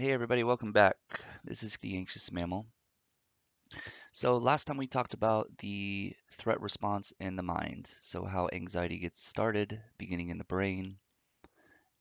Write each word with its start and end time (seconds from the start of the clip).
Hey 0.00 0.12
everybody, 0.12 0.44
welcome 0.44 0.72
back. 0.72 0.96
This 1.44 1.62
is 1.62 1.76
the 1.82 1.94
Anxious 1.98 2.32
Mammal. 2.32 2.64
So 4.12 4.38
last 4.38 4.64
time 4.64 4.78
we 4.78 4.86
talked 4.86 5.12
about 5.12 5.50
the 5.58 6.14
threat 6.38 6.58
response 6.62 7.12
in 7.20 7.36
the 7.36 7.42
mind, 7.42 7.92
so 8.00 8.24
how 8.24 8.48
anxiety 8.50 8.96
gets 8.96 9.22
started, 9.22 9.78
beginning 9.98 10.30
in 10.30 10.38
the 10.38 10.44
brain. 10.44 10.96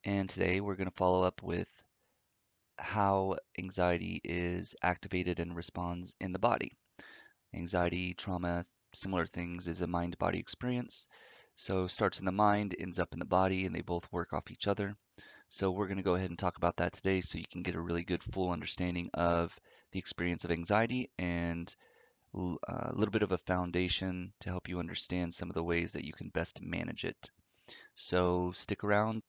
And 0.06 0.30
today 0.30 0.62
we're 0.62 0.78
going 0.78 0.90
to 0.90 0.96
follow 0.96 1.24
up 1.24 1.44
with 1.44 1.68
how 2.78 3.36
anxiety 3.60 4.22
is 4.24 4.78
activated 4.82 5.42
and 5.42 5.54
responds 5.54 6.16
in 6.22 6.32
the 6.32 6.40
body. 6.40 6.78
Anxiety, 7.54 8.14
trauma, 8.14 8.64
similar 8.94 9.26
things 9.26 9.68
is 9.68 9.82
a 9.82 9.88
mind-body 9.88 10.40
experience. 10.40 11.06
So 11.58 11.86
starts 11.86 12.20
in 12.20 12.26
the 12.26 12.32
mind, 12.32 12.78
ends 12.80 12.98
up 12.98 13.12
in 13.12 13.20
the 13.20 13.26
body, 13.26 13.66
and 13.66 13.76
they 13.76 13.82
both 13.82 14.10
work 14.10 14.32
off 14.32 14.52
each 14.52 14.68
other. 14.68 14.96
So 15.52 15.72
we're 15.72 15.88
going 15.88 15.98
to 15.98 16.04
go 16.04 16.14
ahead 16.14 16.30
and 16.30 16.38
talk 16.38 16.58
about 16.58 16.78
that 16.78 16.94
today 16.94 17.22
so 17.22 17.40
you 17.40 17.48
can 17.52 17.64
get 17.64 17.74
a 17.74 17.82
really 17.82 18.04
good 18.04 18.24
full 18.24 18.52
understanding 18.52 19.10
of 19.16 19.60
the 19.92 19.98
experience 19.98 20.46
of 20.46 20.52
anxiety 20.52 21.10
and 21.18 21.76
uh, 22.38 22.56
a 22.68 22.94
little 22.94 23.12
bit 23.12 23.24
of 23.24 23.32
a 23.32 23.38
foundation 23.40 24.32
to 24.42 24.50
help 24.52 24.70
you 24.70 24.78
understand 24.78 25.34
some 25.34 25.50
of 25.50 25.56
the 25.56 25.64
ways 25.64 25.92
that 25.94 26.06
you 26.06 26.14
can 26.14 26.30
best 26.30 26.62
manage 26.62 27.04
it. 27.04 27.32
So 27.96 28.52
stick 28.54 28.84
around. 28.84 29.24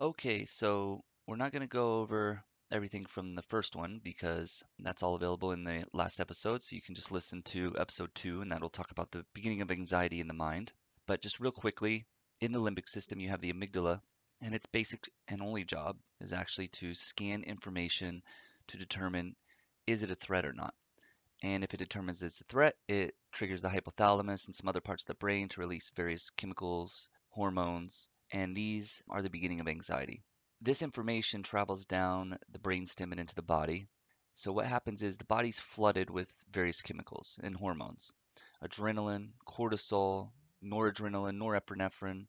Okay, 0.00 0.44
so 0.46 1.04
we're 1.26 1.36
not 1.36 1.52
going 1.52 1.62
to 1.62 1.68
go 1.68 2.00
over 2.00 2.42
everything 2.72 3.06
from 3.06 3.30
the 3.30 3.42
first 3.42 3.76
one 3.76 4.00
because 4.02 4.62
that's 4.78 5.02
all 5.02 5.14
available 5.14 5.52
in 5.52 5.62
the 5.62 5.84
last 5.92 6.20
episode. 6.20 6.62
So 6.62 6.74
you 6.74 6.82
can 6.82 6.94
just 6.94 7.12
listen 7.12 7.42
to 7.44 7.74
episode 7.78 8.10
two, 8.14 8.40
and 8.40 8.50
that'll 8.50 8.70
talk 8.70 8.90
about 8.90 9.10
the 9.10 9.24
beginning 9.34 9.60
of 9.60 9.70
anxiety 9.70 10.20
in 10.20 10.26
the 10.26 10.34
mind. 10.34 10.72
But 11.06 11.22
just 11.22 11.38
real 11.38 11.52
quickly, 11.52 12.06
in 12.40 12.50
the 12.50 12.60
limbic 12.60 12.88
system, 12.88 13.20
you 13.20 13.28
have 13.28 13.40
the 13.40 13.52
amygdala, 13.52 14.00
and 14.40 14.54
its 14.54 14.66
basic 14.66 15.08
and 15.28 15.40
only 15.42 15.64
job 15.64 15.96
is 16.20 16.32
actually 16.32 16.68
to 16.68 16.94
scan 16.94 17.44
information 17.44 18.22
to 18.68 18.76
determine 18.76 19.36
is 19.86 20.02
it 20.02 20.10
a 20.10 20.16
threat 20.16 20.46
or 20.46 20.52
not. 20.52 20.74
And 21.42 21.62
if 21.62 21.74
it 21.74 21.78
determines 21.78 22.22
it's 22.22 22.40
a 22.40 22.44
threat, 22.44 22.74
it 22.88 23.14
triggers 23.32 23.62
the 23.62 23.68
hypothalamus 23.68 24.46
and 24.46 24.54
some 24.56 24.68
other 24.68 24.80
parts 24.80 25.04
of 25.04 25.08
the 25.08 25.14
brain 25.14 25.48
to 25.50 25.60
release 25.60 25.90
various 25.94 26.30
chemicals, 26.30 27.08
hormones, 27.30 28.08
and 28.32 28.56
these 28.56 29.02
are 29.08 29.22
the 29.22 29.30
beginning 29.30 29.60
of 29.60 29.68
anxiety. 29.68 30.24
This 30.64 30.80
information 30.80 31.42
travels 31.42 31.86
down 31.86 32.38
the 32.52 32.58
brainstem 32.60 33.10
and 33.10 33.18
into 33.18 33.34
the 33.34 33.42
body. 33.42 33.88
So 34.32 34.52
what 34.52 34.66
happens 34.66 35.02
is 35.02 35.16
the 35.16 35.24
body's 35.24 35.58
flooded 35.58 36.08
with 36.08 36.44
various 36.52 36.80
chemicals 36.80 37.40
and 37.42 37.56
hormones. 37.56 38.12
Adrenaline, 38.62 39.30
cortisol, 39.44 40.30
noradrenaline, 40.62 41.36
norepinephrine. 41.36 42.26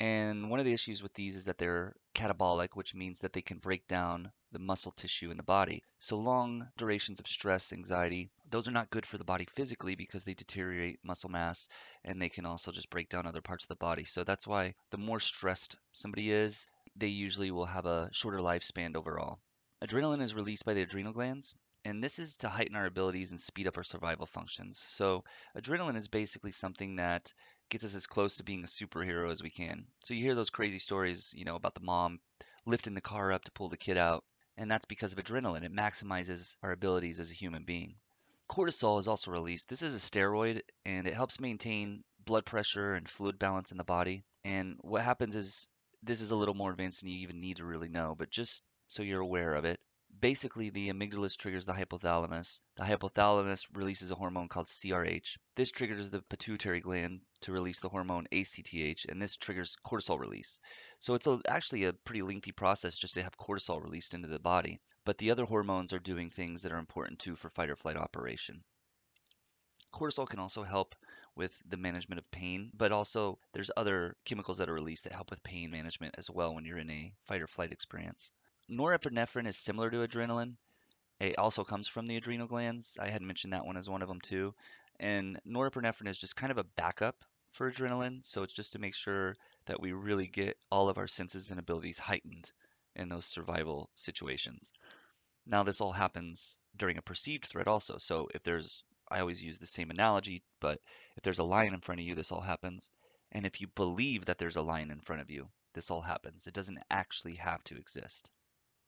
And 0.00 0.50
one 0.50 0.58
of 0.58 0.66
the 0.66 0.72
issues 0.72 1.00
with 1.00 1.14
these 1.14 1.36
is 1.36 1.44
that 1.44 1.58
they're 1.58 1.94
catabolic, 2.12 2.70
which 2.74 2.92
means 2.92 3.20
that 3.20 3.32
they 3.32 3.40
can 3.40 3.58
break 3.58 3.86
down 3.86 4.32
the 4.50 4.58
muscle 4.58 4.90
tissue 4.90 5.30
in 5.30 5.36
the 5.36 5.44
body. 5.44 5.84
So 6.00 6.18
long 6.18 6.68
durations 6.76 7.20
of 7.20 7.28
stress, 7.28 7.72
anxiety, 7.72 8.30
those 8.50 8.66
are 8.66 8.72
not 8.72 8.90
good 8.90 9.06
for 9.06 9.16
the 9.16 9.22
body 9.22 9.46
physically 9.54 9.94
because 9.94 10.24
they 10.24 10.34
deteriorate 10.34 10.98
muscle 11.04 11.30
mass 11.30 11.68
and 12.04 12.20
they 12.20 12.30
can 12.30 12.46
also 12.46 12.72
just 12.72 12.90
break 12.90 13.08
down 13.10 13.26
other 13.26 13.42
parts 13.42 13.62
of 13.62 13.68
the 13.68 13.76
body. 13.76 14.04
So 14.04 14.24
that's 14.24 14.46
why 14.46 14.74
the 14.90 14.98
more 14.98 15.20
stressed 15.20 15.76
somebody 15.92 16.32
is, 16.32 16.66
they 16.96 17.08
usually 17.08 17.50
will 17.50 17.66
have 17.66 17.86
a 17.86 18.08
shorter 18.12 18.38
lifespan 18.38 18.96
overall. 18.96 19.38
Adrenaline 19.82 20.22
is 20.22 20.34
released 20.34 20.64
by 20.64 20.74
the 20.74 20.82
adrenal 20.82 21.12
glands, 21.12 21.54
and 21.84 22.02
this 22.02 22.18
is 22.18 22.36
to 22.38 22.48
heighten 22.48 22.74
our 22.74 22.86
abilities 22.86 23.30
and 23.30 23.40
speed 23.40 23.66
up 23.66 23.76
our 23.76 23.84
survival 23.84 24.26
functions. 24.26 24.82
So 24.88 25.22
adrenaline 25.56 25.96
is 25.96 26.08
basically 26.08 26.52
something 26.52 26.96
that 26.96 27.32
gets 27.68 27.84
us 27.84 27.94
as 27.94 28.06
close 28.06 28.36
to 28.36 28.44
being 28.44 28.64
a 28.64 28.66
superhero 28.66 29.30
as 29.30 29.42
we 29.42 29.50
can. 29.50 29.86
So 30.04 30.14
you 30.14 30.22
hear 30.22 30.34
those 30.34 30.50
crazy 30.50 30.78
stories, 30.78 31.32
you 31.36 31.44
know, 31.44 31.56
about 31.56 31.74
the 31.74 31.80
mom 31.80 32.20
lifting 32.64 32.94
the 32.94 33.00
car 33.00 33.32
up 33.32 33.44
to 33.44 33.52
pull 33.52 33.68
the 33.68 33.76
kid 33.76 33.96
out, 33.96 34.24
and 34.56 34.70
that's 34.70 34.86
because 34.86 35.12
of 35.12 35.18
adrenaline. 35.18 35.64
It 35.64 35.72
maximizes 35.72 36.56
our 36.62 36.72
abilities 36.72 37.20
as 37.20 37.30
a 37.30 37.34
human 37.34 37.64
being. 37.64 37.96
Cortisol 38.48 39.00
is 39.00 39.08
also 39.08 39.30
released. 39.30 39.68
This 39.68 39.82
is 39.82 39.94
a 39.94 39.98
steroid 39.98 40.62
and 40.84 41.06
it 41.06 41.14
helps 41.14 41.40
maintain 41.40 42.04
blood 42.24 42.46
pressure 42.46 42.94
and 42.94 43.08
fluid 43.08 43.38
balance 43.38 43.70
in 43.70 43.76
the 43.76 43.84
body. 43.84 44.24
And 44.44 44.76
what 44.80 45.02
happens 45.02 45.34
is 45.34 45.68
this 46.06 46.20
is 46.20 46.30
a 46.30 46.36
little 46.36 46.54
more 46.54 46.70
advanced 46.70 47.00
than 47.00 47.10
you 47.10 47.18
even 47.18 47.40
need 47.40 47.56
to 47.56 47.64
really 47.64 47.88
know, 47.88 48.14
but 48.16 48.30
just 48.30 48.62
so 48.86 49.02
you're 49.02 49.20
aware 49.20 49.54
of 49.54 49.64
it. 49.64 49.80
Basically, 50.20 50.70
the 50.70 50.88
amygdala 50.88 51.36
triggers 51.36 51.66
the 51.66 51.72
hypothalamus. 51.72 52.60
The 52.76 52.84
hypothalamus 52.84 53.66
releases 53.74 54.12
a 54.12 54.14
hormone 54.14 54.48
called 54.48 54.68
CRH. 54.68 55.36
This 55.56 55.72
triggers 55.72 56.08
the 56.08 56.22
pituitary 56.22 56.80
gland 56.80 57.22
to 57.40 57.52
release 57.52 57.80
the 57.80 57.88
hormone 57.88 58.28
ACTH, 58.30 59.04
and 59.08 59.20
this 59.20 59.36
triggers 59.36 59.76
cortisol 59.84 60.20
release. 60.20 60.60
So 61.00 61.14
it's 61.14 61.26
a, 61.26 61.40
actually 61.48 61.84
a 61.84 61.92
pretty 61.92 62.22
lengthy 62.22 62.52
process 62.52 62.96
just 62.96 63.14
to 63.14 63.22
have 63.24 63.36
cortisol 63.36 63.82
released 63.82 64.14
into 64.14 64.28
the 64.28 64.38
body. 64.38 64.80
But 65.04 65.18
the 65.18 65.32
other 65.32 65.44
hormones 65.44 65.92
are 65.92 65.98
doing 65.98 66.30
things 66.30 66.62
that 66.62 66.72
are 66.72 66.78
important 66.78 67.18
too 67.18 67.34
for 67.34 67.50
fight 67.50 67.68
or 67.68 67.76
flight 67.76 67.96
operation. 67.96 68.62
Cortisol 69.92 70.28
can 70.28 70.38
also 70.38 70.62
help 70.62 70.94
with 71.36 71.52
the 71.68 71.76
management 71.76 72.18
of 72.18 72.30
pain, 72.30 72.70
but 72.74 72.92
also 72.92 73.38
there's 73.52 73.70
other 73.76 74.16
chemicals 74.24 74.58
that 74.58 74.68
are 74.68 74.74
released 74.74 75.04
that 75.04 75.12
help 75.12 75.30
with 75.30 75.42
pain 75.42 75.70
management 75.70 76.14
as 76.18 76.30
well 76.30 76.54
when 76.54 76.64
you're 76.64 76.78
in 76.78 76.90
a 76.90 77.12
fight 77.24 77.42
or 77.42 77.46
flight 77.46 77.72
experience. 77.72 78.30
Norepinephrine 78.70 79.46
is 79.46 79.56
similar 79.56 79.90
to 79.90 79.98
adrenaline. 80.06 80.54
It 81.20 81.38
also 81.38 81.62
comes 81.64 81.88
from 81.88 82.06
the 82.06 82.16
adrenal 82.16 82.46
glands. 82.46 82.96
I 83.00 83.08
had 83.08 83.22
mentioned 83.22 83.52
that 83.52 83.64
one 83.64 83.76
as 83.76 83.88
one 83.88 84.02
of 84.02 84.08
them 84.08 84.20
too. 84.20 84.54
And 84.98 85.38
norepinephrine 85.46 86.08
is 86.08 86.18
just 86.18 86.36
kind 86.36 86.50
of 86.50 86.58
a 86.58 86.64
backup 86.64 87.24
for 87.52 87.70
adrenaline. 87.70 88.24
So 88.24 88.42
it's 88.42 88.54
just 88.54 88.72
to 88.72 88.78
make 88.78 88.94
sure 88.94 89.36
that 89.66 89.80
we 89.80 89.92
really 89.92 90.26
get 90.26 90.56
all 90.70 90.88
of 90.88 90.98
our 90.98 91.06
senses 91.06 91.50
and 91.50 91.58
abilities 91.58 91.98
heightened 91.98 92.50
in 92.94 93.08
those 93.08 93.26
survival 93.26 93.90
situations. 93.94 94.72
Now, 95.46 95.62
this 95.62 95.80
all 95.80 95.92
happens 95.92 96.58
during 96.76 96.98
a 96.98 97.02
perceived 97.02 97.46
threat 97.46 97.68
also. 97.68 97.98
So 97.98 98.28
if 98.34 98.42
there's 98.42 98.82
I 99.08 99.20
always 99.20 99.42
use 99.42 99.58
the 99.58 99.66
same 99.66 99.90
analogy, 99.90 100.42
but 100.60 100.80
if 101.16 101.22
there's 101.22 101.38
a 101.38 101.44
lion 101.44 101.74
in 101.74 101.80
front 101.80 102.00
of 102.00 102.06
you, 102.06 102.14
this 102.14 102.32
all 102.32 102.40
happens. 102.40 102.90
And 103.32 103.46
if 103.46 103.60
you 103.60 103.68
believe 103.68 104.24
that 104.26 104.38
there's 104.38 104.56
a 104.56 104.62
lion 104.62 104.90
in 104.90 105.00
front 105.00 105.22
of 105.22 105.30
you, 105.30 105.48
this 105.74 105.90
all 105.90 106.00
happens. 106.00 106.46
It 106.46 106.54
doesn't 106.54 106.82
actually 106.90 107.34
have 107.36 107.62
to 107.64 107.76
exist. 107.76 108.30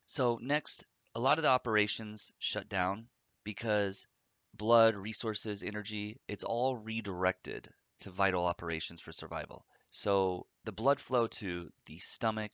So 0.05 0.39
next, 0.41 0.83
a 1.15 1.19
lot 1.19 1.37
of 1.37 1.43
the 1.43 1.49
operations 1.49 2.33
shut 2.39 2.67
down 2.67 3.07
because 3.43 4.07
blood, 4.53 4.95
resources, 4.95 5.63
energy, 5.63 6.19
it's 6.27 6.43
all 6.43 6.75
redirected 6.75 7.69
to 8.01 8.11
vital 8.11 8.45
operations 8.45 9.01
for 9.01 9.11
survival. 9.11 9.65
So 9.89 10.47
the 10.65 10.71
blood 10.71 10.99
flow 10.99 11.27
to 11.27 11.71
the 11.85 11.99
stomach, 11.99 12.51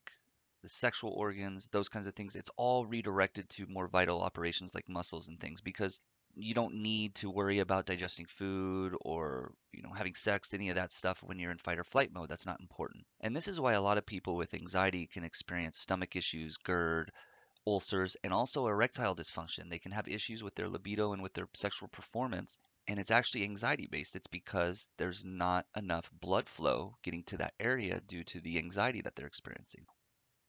the 0.62 0.70
sexual 0.70 1.12
organs, 1.12 1.68
those 1.70 1.90
kinds 1.90 2.08
of 2.08 2.16
things, 2.16 2.36
it's 2.36 2.50
all 2.58 2.86
redirected 2.86 3.50
to 3.52 3.68
more 3.68 3.88
vital 3.88 4.22
operations 4.22 4.74
like 4.74 4.90
muscles 4.90 5.28
and 5.28 5.40
things 5.40 5.62
because 5.62 6.02
you 6.36 6.54
don't 6.54 6.76
need 6.76 7.16
to 7.16 7.30
worry 7.30 7.60
about 7.60 7.86
digesting 7.86 8.26
food 8.26 8.96
or 9.02 9.54
you 9.74 9.82
know 9.82 9.94
having 9.94 10.14
sex 10.14 10.54
any 10.54 10.70
of 10.70 10.76
that 10.76 10.92
stuff 10.92 11.24
when 11.24 11.40
you're 11.40 11.52
in 11.52 11.58
fight 11.58 11.80
or 11.80 11.84
flight 11.84 12.12
mode 12.14 12.30
that's 12.30 12.46
not 12.46 12.60
important. 12.60 13.06
And 13.22 13.36
this 13.36 13.48
is 13.48 13.60
why 13.60 13.74
a 13.74 13.82
lot 13.82 13.98
of 13.98 14.06
people 14.06 14.36
with 14.36 14.54
anxiety 14.54 15.08
can 15.08 15.24
experience 15.24 15.78
stomach 15.78 16.16
issues 16.16 16.58
gerd 16.58 17.12
ulcers 17.68 18.16
and 18.24 18.34
also 18.34 18.68
erectile 18.68 19.16
dysfunction. 19.16 19.70
They 19.70 19.80
can 19.80 19.92
have 19.92 20.08
issues 20.08 20.44
with 20.44 20.56
their 20.56 20.70
libido 20.70 21.14
and 21.14 21.24
with 21.24 21.34
their 21.34 21.48
sexual 21.54 21.90
performance 21.90 22.58
and 22.88 23.00
it's 23.00 23.12
actually 23.12 23.44
anxiety 23.44 23.88
based 23.88 24.16
it's 24.16 24.28
because 24.28 24.88
there's 24.98 25.26
not 25.26 25.66
enough 25.76 26.10
blood 26.22 26.48
flow 26.48 26.96
getting 27.04 27.24
to 27.24 27.38
that 27.38 27.54
area 27.60 28.00
due 28.08 28.24
to 28.24 28.40
the 28.42 28.58
anxiety 28.58 29.02
that 29.02 29.16
they're 29.16 29.28
experiencing. 29.28 29.86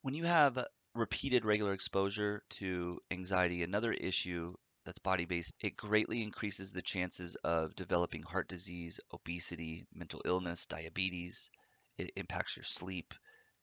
When 0.02 0.14
you 0.14 0.24
have 0.24 0.66
repeated 0.94 1.44
regular 1.44 1.72
exposure 1.72 2.42
to 2.50 3.00
anxiety 3.10 3.62
another 3.62 3.92
issue 3.92 4.54
that's 4.86 4.98
body 4.98 5.26
based, 5.26 5.52
it 5.60 5.76
greatly 5.76 6.22
increases 6.22 6.72
the 6.72 6.80
chances 6.80 7.36
of 7.44 7.74
developing 7.76 8.22
heart 8.22 8.48
disease, 8.48 9.00
obesity, 9.12 9.84
mental 9.92 10.22
illness, 10.24 10.64
diabetes. 10.66 11.50
It 11.98 12.12
impacts 12.16 12.56
your 12.56 12.64
sleep, 12.64 13.12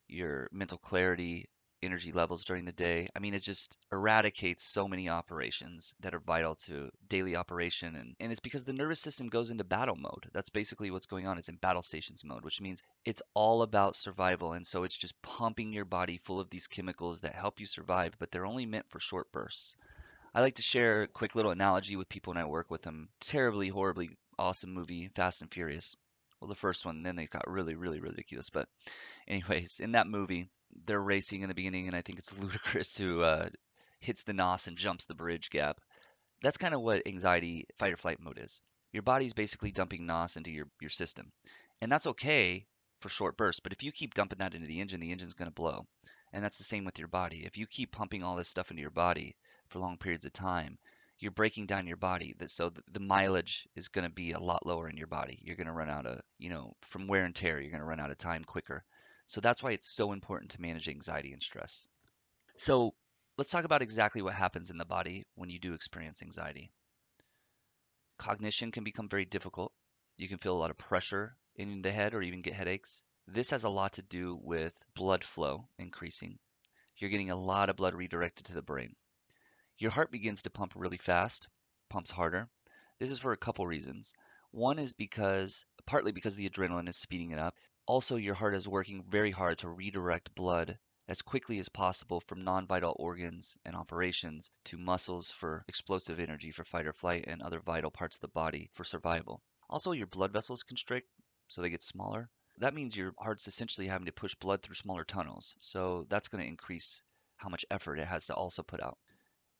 your 0.08 0.50
mental 0.52 0.78
clarity, 0.78 1.50
energy 1.84 2.12
levels 2.12 2.44
during 2.44 2.66
the 2.66 2.72
day. 2.72 3.08
I 3.16 3.20
mean, 3.20 3.34
it 3.34 3.42
just 3.42 3.78
eradicates 3.92 4.64
so 4.66 4.88
many 4.88 5.10
operations 5.10 5.94
that 6.00 6.14
are 6.14 6.20
vital 6.20 6.56
to 6.68 6.90
daily 7.08 7.36
operation. 7.36 7.96
And, 7.96 8.16
and 8.20 8.32
it's 8.32 8.40
because 8.40 8.64
the 8.64 8.74
nervous 8.74 9.00
system 9.00 9.28
goes 9.28 9.50
into 9.50 9.64
battle 9.64 9.96
mode. 9.96 10.30
That's 10.34 10.50
basically 10.50 10.92
what's 10.92 11.06
going 11.06 11.28
on. 11.28 11.38
It's 11.38 11.50
in 11.50 11.56
battle 11.56 11.82
stations 11.82 12.24
mode, 12.24 12.44
which 12.44 12.62
means 12.62 12.82
it's 13.06 13.22
all 13.34 13.62
about 13.62 13.96
survival. 13.96 14.54
And 14.54 14.66
so 14.66 14.84
it's 14.84 14.98
just 14.98 15.22
pumping 15.22 15.74
your 15.74 15.86
body 15.86 16.20
full 16.24 16.40
of 16.40 16.50
these 16.50 16.68
chemicals 16.68 17.22
that 17.22 17.36
help 17.36 17.60
you 17.60 17.66
survive, 17.66 18.14
but 18.20 18.32
they're 18.32 18.46
only 18.46 18.66
meant 18.66 18.90
for 18.90 19.00
short 19.00 19.32
bursts. 19.32 19.76
I 20.36 20.42
like 20.42 20.56
to 20.56 20.64
share 20.64 21.04
a 21.04 21.08
quick 21.08 21.36
little 21.36 21.52
analogy 21.52 21.96
with 21.96 22.10
people 22.10 22.32
when 22.32 22.42
I 22.42 22.48
work 22.48 22.72
with 22.72 22.82
them. 22.82 23.10
Terribly, 23.20 23.68
horribly 23.68 24.10
awesome 24.40 24.74
movie, 24.74 25.10
Fast 25.10 25.44
and 25.44 25.54
Furious. 25.54 25.96
Well, 26.40 26.48
the 26.48 26.56
first 26.56 26.86
one, 26.86 27.04
then 27.04 27.16
they 27.16 27.28
got 27.28 27.48
really, 27.48 27.76
really 27.76 28.00
ridiculous. 28.00 28.50
But, 28.50 28.68
anyways, 29.28 29.80
in 29.80 29.92
that 29.92 30.08
movie, 30.08 30.50
they're 30.86 31.00
racing 31.00 31.44
in 31.44 31.50
the 31.50 31.54
beginning, 31.54 31.86
and 31.86 31.96
I 31.96 32.02
think 32.02 32.18
it's 32.18 32.30
Ludacris 32.40 32.98
who 32.98 33.22
uh, 33.22 33.50
hits 34.00 34.24
the 34.24 34.34
NOS 34.34 34.66
and 34.66 34.76
jumps 34.76 35.06
the 35.06 35.14
bridge 35.14 35.52
gap. 35.52 35.80
That's 36.42 36.58
kind 36.58 36.74
of 36.74 36.82
what 36.82 37.08
anxiety 37.08 37.68
fight 37.78 37.94
or 37.94 37.98
flight 37.98 38.20
mode 38.20 38.40
is. 38.42 38.60
Your 38.92 39.04
body's 39.04 39.34
basically 39.34 39.72
dumping 39.72 40.08
NOS 40.08 40.36
into 40.36 40.52
your, 40.52 40.68
your 40.82 40.90
system. 40.90 41.32
And 41.80 41.92
that's 41.92 42.08
okay 42.08 42.66
for 43.02 43.10
short 43.10 43.38
bursts, 43.38 43.60
but 43.60 43.74
if 43.74 43.84
you 43.84 43.92
keep 43.92 44.16
dumping 44.16 44.40
that 44.40 44.56
into 44.56 44.68
the 44.68 44.82
engine, 44.82 45.00
the 45.00 45.12
engine's 45.12 45.34
going 45.36 45.50
to 45.50 45.54
blow. 45.54 45.86
And 46.32 46.44
that's 46.44 46.58
the 46.58 46.64
same 46.64 46.86
with 46.86 46.98
your 46.98 47.08
body. 47.08 47.46
If 47.46 47.56
you 47.56 47.68
keep 47.68 47.92
pumping 47.92 48.24
all 48.24 48.36
this 48.36 48.50
stuff 48.50 48.72
into 48.72 48.82
your 48.82 48.90
body 48.90 49.36
for 49.74 49.80
long 49.80 49.98
periods 49.98 50.26
of 50.26 50.32
time, 50.32 50.78
you're 51.20 51.32
breaking 51.32 51.66
down 51.66 51.88
your 51.88 51.98
body. 51.98 52.36
That 52.38 52.52
So 52.52 52.72
the 52.92 53.00
mileage 53.00 53.68
is 53.76 53.90
going 53.90 54.08
to 54.08 54.14
be 54.14 54.32
a 54.32 54.40
lot 54.40 54.66
lower 54.66 54.88
in 54.88 54.98
your 54.98 55.08
body. 55.08 55.40
You're 55.42 55.56
going 55.56 55.68
to 55.68 55.74
run 55.74 55.90
out 55.90 56.06
of, 56.06 56.22
you 56.38 56.50
know, 56.50 56.74
from 56.82 57.08
wear 57.08 57.26
and 57.26 57.36
tear, 57.36 57.60
you're 57.60 57.72
going 57.72 57.82
to 57.82 57.88
run 57.88 58.00
out 58.00 58.12
of 58.12 58.18
time 58.18 58.44
quicker. 58.44 58.84
So 59.26 59.42
that's 59.42 59.64
why 59.64 59.72
it's 59.72 59.90
so 59.90 60.12
important 60.12 60.52
to 60.52 60.62
manage 60.62 60.88
anxiety 60.88 61.34
and 61.34 61.42
stress. 61.42 61.88
So 62.58 62.94
let's 63.38 63.50
talk 63.50 63.66
about 63.66 63.82
exactly 63.82 64.22
what 64.22 64.34
happens 64.34 64.70
in 64.70 64.78
the 64.78 64.86
body 64.86 65.26
when 65.36 65.50
you 65.50 65.60
do 65.60 65.74
experience 65.74 66.22
anxiety. 66.22 66.72
Cognition 68.20 68.72
can 68.72 68.84
become 68.84 69.10
very 69.10 69.26
difficult. 69.26 69.72
You 70.18 70.28
can 70.28 70.38
feel 70.38 70.56
a 70.56 70.60
lot 70.60 70.70
of 70.70 70.78
pressure 70.78 71.36
in 71.56 71.82
the 71.82 71.92
head 71.92 72.14
or 72.14 72.22
even 72.22 72.42
get 72.42 72.54
headaches. 72.54 73.04
This 73.28 73.50
has 73.50 73.64
a 73.64 73.70
lot 73.70 73.94
to 73.94 74.04
do 74.04 74.38
with 74.42 74.74
blood 74.96 75.24
flow 75.24 75.68
increasing. 75.80 76.38
You're 76.98 77.10
getting 77.10 77.32
a 77.32 77.36
lot 77.36 77.70
of 77.70 77.76
blood 77.76 77.96
redirected 77.96 78.46
to 78.48 78.54
the 78.54 78.62
brain. 78.62 78.96
Your 79.84 79.92
heart 79.92 80.12
begins 80.12 80.44
to 80.44 80.50
pump 80.50 80.72
really 80.78 80.96
fast, 80.96 81.50
pumps 81.90 82.10
harder. 82.10 82.48
This 83.00 83.12
is 83.12 83.20
for 83.20 83.34
a 83.34 83.38
couple 83.38 83.68
reasons. 83.68 84.14
One 84.52 84.80
is 84.80 84.94
because, 84.94 85.66
partly 85.86 86.14
because 86.14 86.38
the 86.38 86.50
adrenaline 86.50 86.88
is 86.88 86.96
speeding 86.96 87.32
it 87.32 87.38
up. 87.38 87.58
Also, 87.86 88.16
your 88.16 88.34
heart 88.34 88.56
is 88.56 88.66
working 88.66 89.04
very 89.04 89.32
hard 89.32 89.58
to 89.58 89.68
redirect 89.68 90.34
blood 90.36 90.80
as 91.10 91.22
quickly 91.22 91.60
as 91.60 91.68
possible 91.68 92.22
from 92.22 92.46
non-vital 92.46 92.96
organs 92.98 93.58
and 93.66 93.76
operations 93.76 94.50
to 94.64 94.78
muscles 94.78 95.30
for 95.30 95.66
explosive 95.68 96.18
energy 96.18 96.52
for 96.52 96.64
fight 96.64 96.88
or 96.88 96.94
flight 96.94 97.26
and 97.28 97.42
other 97.42 97.60
vital 97.60 97.92
parts 97.92 98.16
of 98.16 98.22
the 98.22 98.30
body 98.30 98.70
for 98.72 98.86
survival. 98.86 99.42
Also, 99.70 99.92
your 99.92 100.08
blood 100.08 100.32
vessels 100.32 100.64
constrict, 100.64 101.10
so 101.50 101.62
they 101.62 101.70
get 101.70 101.84
smaller. 101.84 102.30
That 102.60 102.74
means 102.74 102.96
your 102.96 103.14
heart's 103.20 103.50
essentially 103.50 103.88
having 103.88 104.06
to 104.06 104.14
push 104.14 104.34
blood 104.36 104.62
through 104.62 104.76
smaller 104.76 105.04
tunnels, 105.04 105.58
so 105.60 106.06
that's 106.08 106.30
going 106.30 106.42
to 106.42 106.50
increase 106.50 107.04
how 107.36 107.50
much 107.50 107.66
effort 107.70 108.00
it 108.00 108.08
has 108.08 108.28
to 108.28 108.34
also 108.34 108.64
put 108.64 108.82
out. 108.82 108.98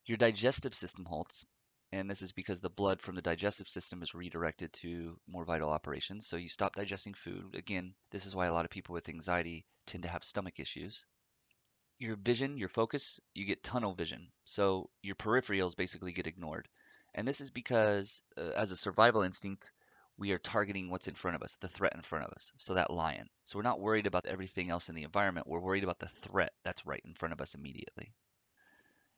Your 0.06 0.18
digestive 0.18 0.74
system 0.76 1.06
halts, 1.06 1.46
and 1.92 2.10
this 2.10 2.22
is 2.22 2.32
because 2.32 2.60
the 2.60 2.70
blood 2.70 3.02
from 3.02 3.16
the 3.16 3.22
digestive 3.22 3.70
system 3.70 4.02
is 4.02 4.14
redirected 4.14 4.74
to 4.74 5.20
more 5.28 5.46
vital 5.46 5.70
operations. 5.70 6.28
So 6.28 6.38
you 6.38 6.50
stop 6.50 6.76
digesting 6.76 7.14
food. 7.14 7.56
Again, 7.56 7.96
this 8.12 8.26
is 8.26 8.36
why 8.36 8.48
a 8.48 8.54
lot 8.54 8.66
of 8.66 8.72
people 8.72 8.94
with 8.94 9.10
anxiety 9.10 9.66
tend 9.86 10.04
to 10.04 10.10
have 10.10 10.24
stomach 10.24 10.60
issues 10.60 11.06
your 12.04 12.16
vision, 12.18 12.58
your 12.58 12.70
focus, 12.70 13.20
you 13.34 13.46
get 13.46 13.64
tunnel 13.64 13.94
vision. 13.94 14.28
So 14.46 14.90
your 15.02 15.16
peripherals 15.16 15.76
basically 15.76 16.12
get 16.12 16.28
ignored. 16.28 16.68
And 17.16 17.28
this 17.28 17.42
is 17.42 17.52
because, 17.52 18.22
uh, 18.38 18.52
as 18.56 18.72
a 18.72 18.76
survival 18.76 19.22
instinct, 19.22 19.72
we 20.18 20.32
are 20.32 20.40
targeting 20.40 20.90
what's 20.90 21.08
in 21.08 21.16
front 21.16 21.36
of 21.36 21.44
us, 21.44 21.56
the 21.62 21.68
threat 21.68 21.96
in 21.96 22.02
front 22.02 22.26
of 22.26 22.34
us. 22.34 22.52
So 22.58 22.74
that 22.74 22.92
lion. 22.92 23.30
So 23.46 23.58
we're 23.58 23.64
not 23.64 23.80
worried 23.80 24.08
about 24.08 24.26
everything 24.26 24.70
else 24.70 24.90
in 24.90 24.96
the 24.96 25.04
environment. 25.04 25.48
We're 25.48 25.60
worried 25.60 25.84
about 25.84 26.00
the 26.00 26.10
threat 26.10 26.54
that's 26.64 26.86
right 26.86 27.02
in 27.06 27.14
front 27.14 27.34
of 27.34 27.42
us 27.42 27.56
immediately. 27.56 28.14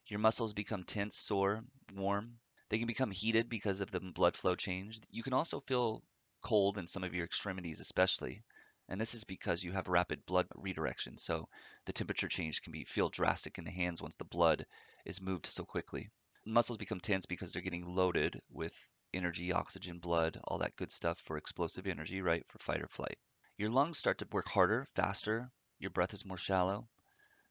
Your 0.08 0.20
muscles 0.20 0.54
become 0.54 0.84
tense, 0.84 1.18
sore, 1.18 1.64
warm. 1.94 2.40
They 2.70 2.78
can 2.78 2.88
become 2.88 3.12
heated 3.12 3.50
because 3.50 3.82
of 3.82 3.92
the 3.92 4.00
blood 4.00 4.36
flow 4.36 4.56
change. 4.56 5.00
You 5.10 5.24
can 5.24 5.34
also 5.34 5.60
feel 5.62 6.04
cold 6.42 6.78
in 6.78 6.88
some 6.88 7.04
of 7.04 7.14
your 7.14 7.26
extremities, 7.26 7.80
especially. 7.80 8.44
And 8.88 9.02
this 9.02 9.14
is 9.14 9.24
because 9.24 9.64
you 9.64 9.72
have 9.72 9.88
rapid 9.88 10.26
blood 10.26 10.48
redirection. 10.56 11.18
So 11.18 11.50
the 11.86 11.94
temperature 11.94 12.28
change 12.28 12.62
can 12.62 12.72
be 12.72 12.84
feel 12.84 13.10
drastic 13.10 13.58
in 13.58 13.64
the 13.64 13.72
hands 13.72 14.02
once 14.02 14.16
the 14.16 14.26
blood 14.26 14.66
is 15.06 15.22
moved 15.22 15.48
so 15.48 15.66
quickly. 15.66 16.10
Muscles 16.46 16.78
become 16.78 17.00
tense 17.00 17.26
because 17.26 17.52
they're 17.52 17.62
getting 17.62 17.86
loaded 17.86 18.40
with 18.50 18.76
energy, 19.14 19.52
oxygen, 19.52 20.00
blood, 20.00 20.40
all 20.44 20.60
that 20.60 20.76
good 20.76 20.92
stuff 20.92 21.20
for 21.20 21.38
explosive 21.38 21.88
energy, 21.88 22.22
right? 22.22 22.46
For 22.48 22.60
fight 22.60 22.82
or 22.82 22.88
flight. 22.90 23.18
Your 23.58 23.70
lungs 23.72 23.98
start 23.98 24.20
to 24.20 24.28
work 24.32 24.48
harder, 24.50 24.88
faster. 24.96 25.52
Your 25.80 25.90
breath 25.90 26.14
is 26.14 26.26
more 26.26 26.38
shallow. 26.38 26.88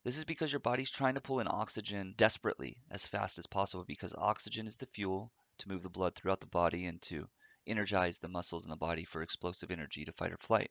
This 0.04 0.18
is 0.18 0.26
because 0.26 0.52
your 0.52 0.60
body's 0.60 0.90
trying 0.90 1.14
to 1.14 1.22
pull 1.22 1.40
in 1.40 1.48
oxygen 1.48 2.12
desperately 2.18 2.76
as 2.90 3.06
fast 3.06 3.38
as 3.38 3.46
possible 3.46 3.84
because 3.84 4.12
oxygen 4.12 4.66
is 4.66 4.76
the 4.76 4.84
fuel 4.84 5.32
to 5.56 5.68
move 5.68 5.82
the 5.82 5.88
blood 5.88 6.14
throughout 6.14 6.40
the 6.40 6.46
body 6.46 6.84
and 6.84 7.00
to 7.02 7.26
energize 7.66 8.18
the 8.18 8.28
muscles 8.28 8.64
in 8.64 8.70
the 8.70 8.76
body 8.76 9.06
for 9.06 9.22
explosive 9.22 9.70
energy 9.70 10.04
to 10.04 10.12
fight 10.12 10.30
or 10.30 10.36
flight. 10.36 10.70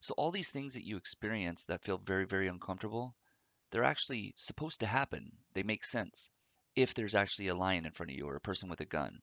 So 0.00 0.12
all 0.18 0.30
these 0.30 0.50
things 0.50 0.74
that 0.74 0.84
you 0.84 0.98
experience 0.98 1.64
that 1.64 1.84
feel 1.84 1.96
very, 1.96 2.26
very 2.26 2.48
uncomfortable, 2.48 3.16
they're 3.70 3.82
actually 3.82 4.34
supposed 4.36 4.80
to 4.80 4.86
happen. 4.86 5.32
They 5.54 5.62
make 5.62 5.82
sense 5.82 6.28
if 6.74 6.92
there's 6.92 7.14
actually 7.14 7.48
a 7.48 7.56
lion 7.56 7.86
in 7.86 7.92
front 7.92 8.10
of 8.10 8.18
you 8.18 8.26
or 8.26 8.36
a 8.36 8.42
person 8.42 8.68
with 8.68 8.82
a 8.82 8.84
gun. 8.84 9.22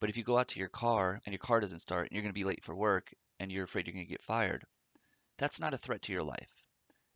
But 0.00 0.08
if 0.08 0.16
you 0.16 0.24
go 0.24 0.38
out 0.38 0.48
to 0.48 0.58
your 0.58 0.70
car 0.70 1.20
and 1.26 1.34
your 1.34 1.38
car 1.38 1.60
doesn't 1.60 1.80
start 1.80 2.08
and 2.08 2.12
you're 2.12 2.22
going 2.22 2.32
to 2.32 2.40
be 2.40 2.44
late 2.44 2.64
for 2.64 2.74
work 2.74 3.12
and 3.38 3.52
you're 3.52 3.64
afraid 3.64 3.86
you're 3.86 3.92
going 3.92 4.06
to 4.06 4.10
get 4.10 4.22
fired, 4.22 4.64
that's 5.36 5.60
not 5.60 5.74
a 5.74 5.78
threat 5.78 6.00
to 6.02 6.12
your 6.12 6.24
life. 6.24 6.65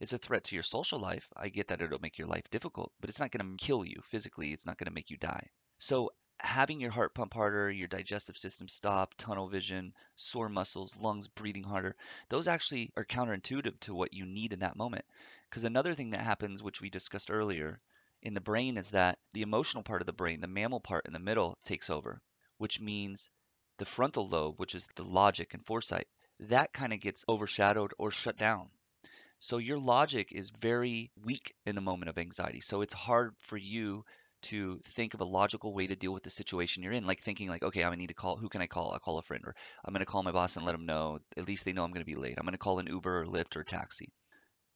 It's 0.00 0.14
a 0.14 0.18
threat 0.18 0.44
to 0.44 0.54
your 0.54 0.64
social 0.64 0.98
life. 0.98 1.28
I 1.36 1.50
get 1.50 1.68
that 1.68 1.82
it'll 1.82 1.98
make 2.00 2.16
your 2.16 2.26
life 2.26 2.48
difficult, 2.50 2.90
but 3.00 3.10
it's 3.10 3.20
not 3.20 3.30
going 3.30 3.56
to 3.56 3.64
kill 3.64 3.84
you 3.84 4.00
physically. 4.08 4.52
It's 4.52 4.64
not 4.64 4.78
going 4.78 4.86
to 4.86 4.94
make 4.94 5.10
you 5.10 5.18
die. 5.18 5.50
So 5.76 6.10
having 6.38 6.80
your 6.80 6.90
heart 6.90 7.14
pump 7.14 7.34
harder, 7.34 7.70
your 7.70 7.86
digestive 7.86 8.38
system 8.38 8.66
stop, 8.66 9.12
tunnel 9.18 9.46
vision, 9.46 9.92
sore 10.16 10.48
muscles, 10.48 10.96
lungs 10.96 11.28
breathing 11.28 11.64
harder, 11.64 11.96
those 12.30 12.48
actually 12.48 12.90
are 12.96 13.04
counterintuitive 13.04 13.78
to 13.80 13.94
what 13.94 14.14
you 14.14 14.24
need 14.24 14.54
in 14.54 14.60
that 14.60 14.74
moment. 14.74 15.04
Because 15.50 15.64
another 15.64 15.92
thing 15.92 16.10
that 16.10 16.22
happens, 16.22 16.62
which 16.62 16.80
we 16.80 16.88
discussed 16.88 17.30
earlier 17.30 17.78
in 18.22 18.32
the 18.32 18.40
brain, 18.40 18.78
is 18.78 18.88
that 18.90 19.18
the 19.32 19.42
emotional 19.42 19.82
part 19.82 20.00
of 20.00 20.06
the 20.06 20.14
brain, 20.14 20.40
the 20.40 20.46
mammal 20.46 20.80
part 20.80 21.04
in 21.04 21.12
the 21.12 21.18
middle, 21.18 21.58
takes 21.62 21.90
over, 21.90 22.22
which 22.56 22.80
means 22.80 23.28
the 23.76 23.84
frontal 23.84 24.26
lobe, 24.26 24.58
which 24.58 24.74
is 24.74 24.88
the 24.94 25.04
logic 25.04 25.52
and 25.52 25.66
foresight, 25.66 26.08
that 26.38 26.72
kind 26.72 26.94
of 26.94 27.00
gets 27.00 27.22
overshadowed 27.28 27.92
or 27.98 28.10
shut 28.10 28.38
down. 28.38 28.70
So 29.40 29.58
your 29.58 29.80
logic 29.80 30.30
is 30.30 30.50
very 30.50 31.10
weak 31.16 31.54
in 31.66 31.76
a 31.76 31.80
moment 31.80 32.10
of 32.10 32.18
anxiety. 32.18 32.60
So 32.60 32.80
it's 32.82 32.94
hard 32.94 33.34
for 33.40 33.56
you 33.56 34.04
to 34.42 34.78
think 34.84 35.14
of 35.14 35.20
a 35.20 35.24
logical 35.24 35.74
way 35.74 35.88
to 35.88 35.96
deal 35.96 36.12
with 36.12 36.22
the 36.22 36.30
situation 36.30 36.82
you're 36.82 36.92
in. 36.92 37.06
Like 37.06 37.22
thinking 37.22 37.48
like, 37.48 37.64
okay, 37.64 37.82
I 37.82 37.94
need 37.96 38.06
to 38.06 38.14
call, 38.14 38.36
who 38.36 38.48
can 38.48 38.60
I 38.60 38.68
call? 38.68 38.92
I'll 38.92 39.00
call 39.00 39.18
a 39.18 39.22
friend 39.22 39.42
or 39.44 39.56
I'm 39.84 39.92
going 39.92 39.98
to 40.00 40.06
call 40.06 40.22
my 40.22 40.30
boss 40.30 40.54
and 40.54 40.64
let 40.64 40.72
them 40.72 40.86
know, 40.86 41.18
at 41.36 41.48
least 41.48 41.64
they 41.64 41.72
know 41.72 41.82
I'm 41.82 41.90
going 41.90 42.04
to 42.04 42.12
be 42.12 42.14
late. 42.14 42.36
I'm 42.38 42.44
going 42.44 42.52
to 42.52 42.58
call 42.58 42.78
an 42.78 42.86
Uber 42.86 43.22
or 43.22 43.26
Lyft 43.26 43.56
or 43.56 43.64
taxi. 43.64 44.12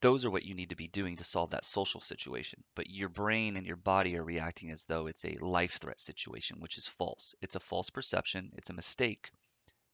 Those 0.01 0.25
are 0.25 0.31
what 0.31 0.45
you 0.45 0.55
need 0.55 0.69
to 0.69 0.75
be 0.75 0.87
doing 0.87 1.15
to 1.17 1.23
solve 1.23 1.51
that 1.51 1.63
social 1.63 2.01
situation. 2.01 2.63
But 2.75 2.89
your 2.89 3.09
brain 3.09 3.57
and 3.57 3.67
your 3.67 3.77
body 3.77 4.17
are 4.17 4.23
reacting 4.23 4.71
as 4.71 4.85
though 4.85 5.07
it's 5.07 5.25
a 5.25 5.37
life 5.41 5.77
threat 5.79 5.99
situation, 5.99 6.59
which 6.59 6.77
is 6.77 6.87
false. 6.87 7.35
It's 7.41 7.55
a 7.55 7.59
false 7.59 7.89
perception. 7.89 8.51
It's 8.57 8.71
a 8.71 8.73
mistake. 8.73 9.31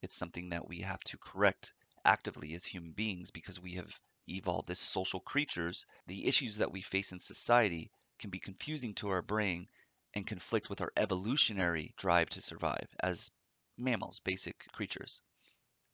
It's 0.01 0.15
something 0.15 0.49
that 0.49 0.67
we 0.67 0.81
have 0.81 1.01
to 1.01 1.17
correct 1.17 1.73
actively 2.05 2.53
as 2.55 2.65
human 2.65 2.93
beings 2.93 3.31
because 3.31 3.59
we 3.59 3.73
have 3.75 3.99
evolved 4.27 4.69
as 4.71 4.79
social 4.79 5.19
creatures. 5.19 5.85
The 6.07 6.27
issues 6.27 6.57
that 6.57 6.71
we 6.71 6.81
face 6.81 7.11
in 7.11 7.19
society 7.19 7.91
can 8.19 8.29
be 8.29 8.39
confusing 8.39 8.93
to 8.95 9.09
our 9.09 9.21
brain 9.21 9.67
and 10.13 10.27
conflict 10.27 10.69
with 10.69 10.81
our 10.81 10.91
evolutionary 10.97 11.93
drive 11.97 12.29
to 12.31 12.41
survive 12.41 12.87
as 12.99 13.31
mammals, 13.77 14.19
basic 14.19 14.71
creatures. 14.71 15.21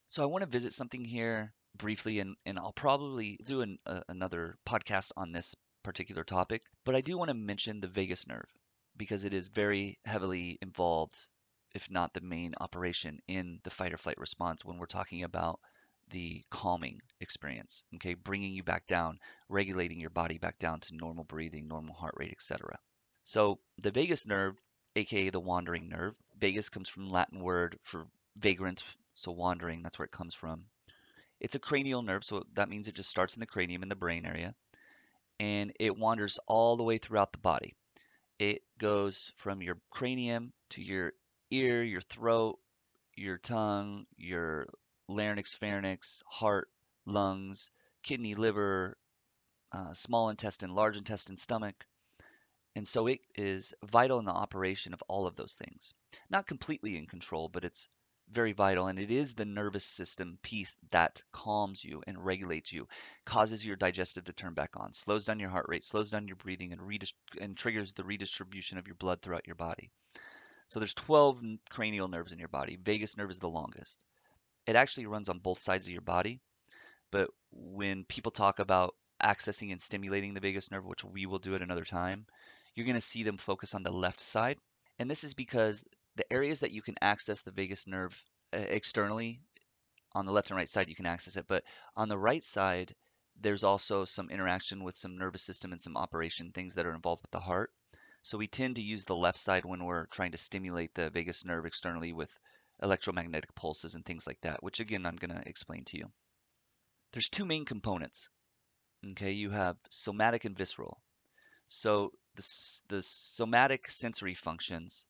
So 0.09 0.23
I 0.23 0.27
want 0.27 0.41
to 0.43 0.49
visit 0.49 0.73
something 0.73 1.03
here 1.03 1.53
briefly, 1.75 2.19
and, 2.19 2.35
and 2.45 2.57
I'll 2.57 2.73
probably 2.73 3.37
do 3.43 3.61
an, 3.61 3.77
uh, 3.85 4.01
another 4.07 4.57
podcast 4.67 5.11
on 5.15 5.31
this 5.31 5.55
particular 5.83 6.23
topic, 6.23 6.63
but 6.83 6.95
I 6.95 7.01
do 7.01 7.17
want 7.17 7.29
to 7.29 7.35
mention 7.35 7.79
the 7.79 7.87
vagus 7.87 8.25
nerve 8.27 8.49
because 8.97 9.23
it 9.23 9.33
is 9.33 9.47
very 9.47 9.99
heavily 10.05 10.57
involved, 10.61 11.19
if 11.75 11.89
not 11.89 12.13
the 12.13 12.21
main 12.21 12.53
operation 12.59 13.19
in 13.27 13.59
the 13.63 13.69
fight 13.69 13.93
or 13.93 13.97
flight 13.97 14.17
response 14.17 14.65
when 14.65 14.77
we're 14.77 14.87
talking 14.87 15.23
about 15.23 15.59
the 16.11 16.43
calming 16.49 17.01
experience, 17.19 17.85
okay, 17.95 18.13
bringing 18.13 18.53
you 18.53 18.63
back 18.63 18.87
down, 18.87 19.19
regulating 19.49 19.99
your 19.99 20.09
body 20.09 20.37
back 20.37 20.57
down 20.59 20.79
to 20.79 20.95
normal 20.95 21.23
breathing, 21.23 21.67
normal 21.67 21.95
heart 21.95 22.15
rate, 22.17 22.31
etc. 22.31 22.77
So 23.23 23.59
the 23.79 23.91
vagus 23.91 24.25
nerve, 24.25 24.55
aka 24.95 25.29
the 25.29 25.39
wandering 25.39 25.89
nerve, 25.89 26.15
vagus 26.39 26.69
comes 26.69 26.89
from 26.89 27.09
Latin 27.09 27.41
word 27.41 27.77
for 27.83 28.07
vagrant, 28.37 28.83
so 29.13 29.31
wandering, 29.31 29.83
that's 29.83 29.99
where 29.99 30.05
it 30.05 30.11
comes 30.11 30.33
from. 30.33 30.65
It's 31.39 31.55
a 31.55 31.59
cranial 31.59 32.01
nerve, 32.01 32.23
so 32.23 32.43
that 32.53 32.69
means 32.69 32.87
it 32.87 32.95
just 32.95 33.09
starts 33.09 33.35
in 33.35 33.39
the 33.39 33.45
cranium 33.45 33.83
in 33.83 33.89
the 33.89 33.95
brain 33.95 34.25
area, 34.25 34.55
and 35.39 35.73
it 35.79 35.97
wanders 35.97 36.39
all 36.47 36.77
the 36.77 36.83
way 36.83 36.97
throughout 36.97 37.31
the 37.31 37.37
body. 37.37 37.75
It 38.39 38.61
goes 38.79 39.31
from 39.37 39.61
your 39.61 39.77
cranium 39.89 40.53
to 40.71 40.81
your 40.81 41.13
ear, 41.51 41.83
your 41.83 42.01
throat, 42.01 42.59
your 43.15 43.37
tongue, 43.37 44.05
your 44.15 44.67
larynx, 45.07 45.53
pharynx, 45.53 46.23
heart, 46.27 46.69
lungs, 47.05 47.71
kidney, 48.03 48.35
liver, 48.35 48.97
uh, 49.71 49.93
small 49.93 50.29
intestine, 50.29 50.73
large 50.73 50.97
intestine, 50.97 51.37
stomach. 51.37 51.85
And 52.75 52.87
so 52.87 53.07
it 53.07 53.21
is 53.35 53.73
vital 53.83 54.19
in 54.19 54.25
the 54.25 54.31
operation 54.31 54.93
of 54.93 55.03
all 55.07 55.25
of 55.25 55.35
those 55.35 55.55
things. 55.55 55.93
Not 56.29 56.47
completely 56.47 56.95
in 56.97 57.07
control, 57.07 57.49
but 57.49 57.65
it's 57.65 57.87
very 58.29 58.51
vital. 58.51 58.87
And 58.87 58.99
it 58.99 59.09
is 59.09 59.33
the 59.33 59.45
nervous 59.45 59.85
system 59.85 60.37
piece 60.41 60.75
that 60.91 61.23
calms 61.31 61.83
you 61.83 62.03
and 62.05 62.23
regulates 62.23 62.71
you, 62.71 62.87
causes 63.25 63.65
your 63.65 63.75
digestive 63.75 64.25
to 64.25 64.33
turn 64.33 64.53
back 64.53 64.71
on, 64.75 64.93
slows 64.93 65.25
down 65.25 65.39
your 65.39 65.49
heart 65.49 65.65
rate, 65.69 65.83
slows 65.83 66.11
down 66.11 66.27
your 66.27 66.35
breathing, 66.35 66.71
and, 66.73 66.81
redist- 66.81 67.13
and 67.39 67.57
triggers 67.57 67.93
the 67.93 68.03
redistribution 68.03 68.77
of 68.77 68.87
your 68.87 68.95
blood 68.95 69.21
throughout 69.21 69.47
your 69.47 69.55
body. 69.55 69.89
So 70.67 70.79
there's 70.79 70.93
12 70.93 71.41
cranial 71.69 72.09
nerves 72.09 72.33
in 72.33 72.39
your 72.39 72.49
body. 72.49 72.75
Vagus 72.75 73.15
nerve 73.17 73.31
is 73.31 73.39
the 73.39 73.49
longest. 73.49 74.03
It 74.67 74.75
actually 74.75 75.07
runs 75.07 75.29
on 75.29 75.39
both 75.39 75.61
sides 75.61 75.87
of 75.87 75.93
your 75.93 76.01
body, 76.01 76.39
but 77.09 77.29
when 77.51 78.03
people 78.05 78.31
talk 78.31 78.59
about 78.59 78.95
accessing 79.23 79.71
and 79.71 79.81
stimulating 79.81 80.33
the 80.33 80.39
vagus 80.39 80.69
nerve, 80.69 80.85
which 80.85 81.03
we 81.03 81.25
will 81.25 81.39
do 81.39 81.55
at 81.55 81.61
another 81.63 81.85
time, 81.85 82.27
you're 82.75 82.85
going 82.85 82.95
to 82.95 83.01
see 83.01 83.23
them 83.23 83.37
focus 83.37 83.73
on 83.73 83.83
the 83.83 83.91
left 83.91 84.19
side. 84.19 84.59
And 84.99 85.09
this 85.09 85.23
is 85.23 85.33
because 85.33 85.83
the 86.15 86.31
areas 86.31 86.59
that 86.59 86.71
you 86.71 86.81
can 86.81 86.95
access 87.01 87.41
the 87.41 87.51
vagus 87.51 87.87
nerve 87.87 88.21
uh, 88.53 88.57
externally 88.57 89.39
on 90.13 90.25
the 90.25 90.31
left 90.31 90.49
and 90.49 90.57
right 90.57 90.69
side, 90.69 90.89
you 90.89 90.95
can 90.95 91.05
access 91.05 91.37
it. 91.37 91.47
But 91.47 91.63
on 91.95 92.09
the 92.09 92.17
right 92.17 92.43
side, 92.43 92.93
there's 93.39 93.63
also 93.63 94.05
some 94.05 94.29
interaction 94.29 94.83
with 94.83 94.95
some 94.95 95.17
nervous 95.17 95.43
system 95.43 95.71
and 95.71 95.81
some 95.81 95.95
operation 95.97 96.51
things 96.51 96.75
that 96.75 96.85
are 96.85 96.93
involved 96.93 97.21
with 97.21 97.31
the 97.31 97.39
heart. 97.39 97.71
So 98.23 98.37
we 98.37 98.47
tend 98.47 98.75
to 98.75 98.81
use 98.81 99.05
the 99.05 99.15
left 99.15 99.39
side 99.39 99.65
when 99.65 99.83
we're 99.83 100.07
trying 100.07 100.31
to 100.31 100.37
stimulate 100.37 100.93
the 100.93 101.09
vagus 101.09 101.45
nerve 101.45 101.65
externally 101.65 102.13
with 102.13 102.37
electromagnetic 102.81 103.53
pulses 103.55 103.95
and 103.95 104.05
things 104.05 104.27
like 104.27 104.39
that, 104.41 104.63
which 104.63 104.79
again, 104.79 105.05
I'm 105.05 105.15
going 105.15 105.33
to 105.33 105.47
explain 105.47 105.83
to 105.85 105.97
you. 105.97 106.05
There's 107.13 107.29
two 107.29 107.45
main 107.45 107.65
components. 107.65 108.29
Okay, 109.11 109.31
you 109.31 109.49
have 109.51 109.77
somatic 109.89 110.45
and 110.45 110.57
visceral. 110.57 110.99
So 111.67 112.11
the, 112.35 112.47
the 112.89 113.01
somatic 113.01 113.89
sensory 113.89 114.33
functions, 114.33 115.05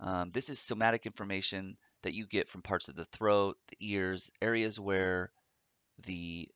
um, 0.00 0.30
this 0.30 0.50
is 0.50 0.58
somatic 0.58 1.06
information 1.06 1.76
that 2.02 2.14
you 2.14 2.26
get 2.26 2.48
from 2.48 2.62
parts 2.62 2.88
of 2.88 2.96
the 2.96 3.06
throat, 3.06 3.56
the 3.68 3.76
ears, 3.80 4.30
areas 4.42 4.78
where 4.78 5.30
the 6.04 6.48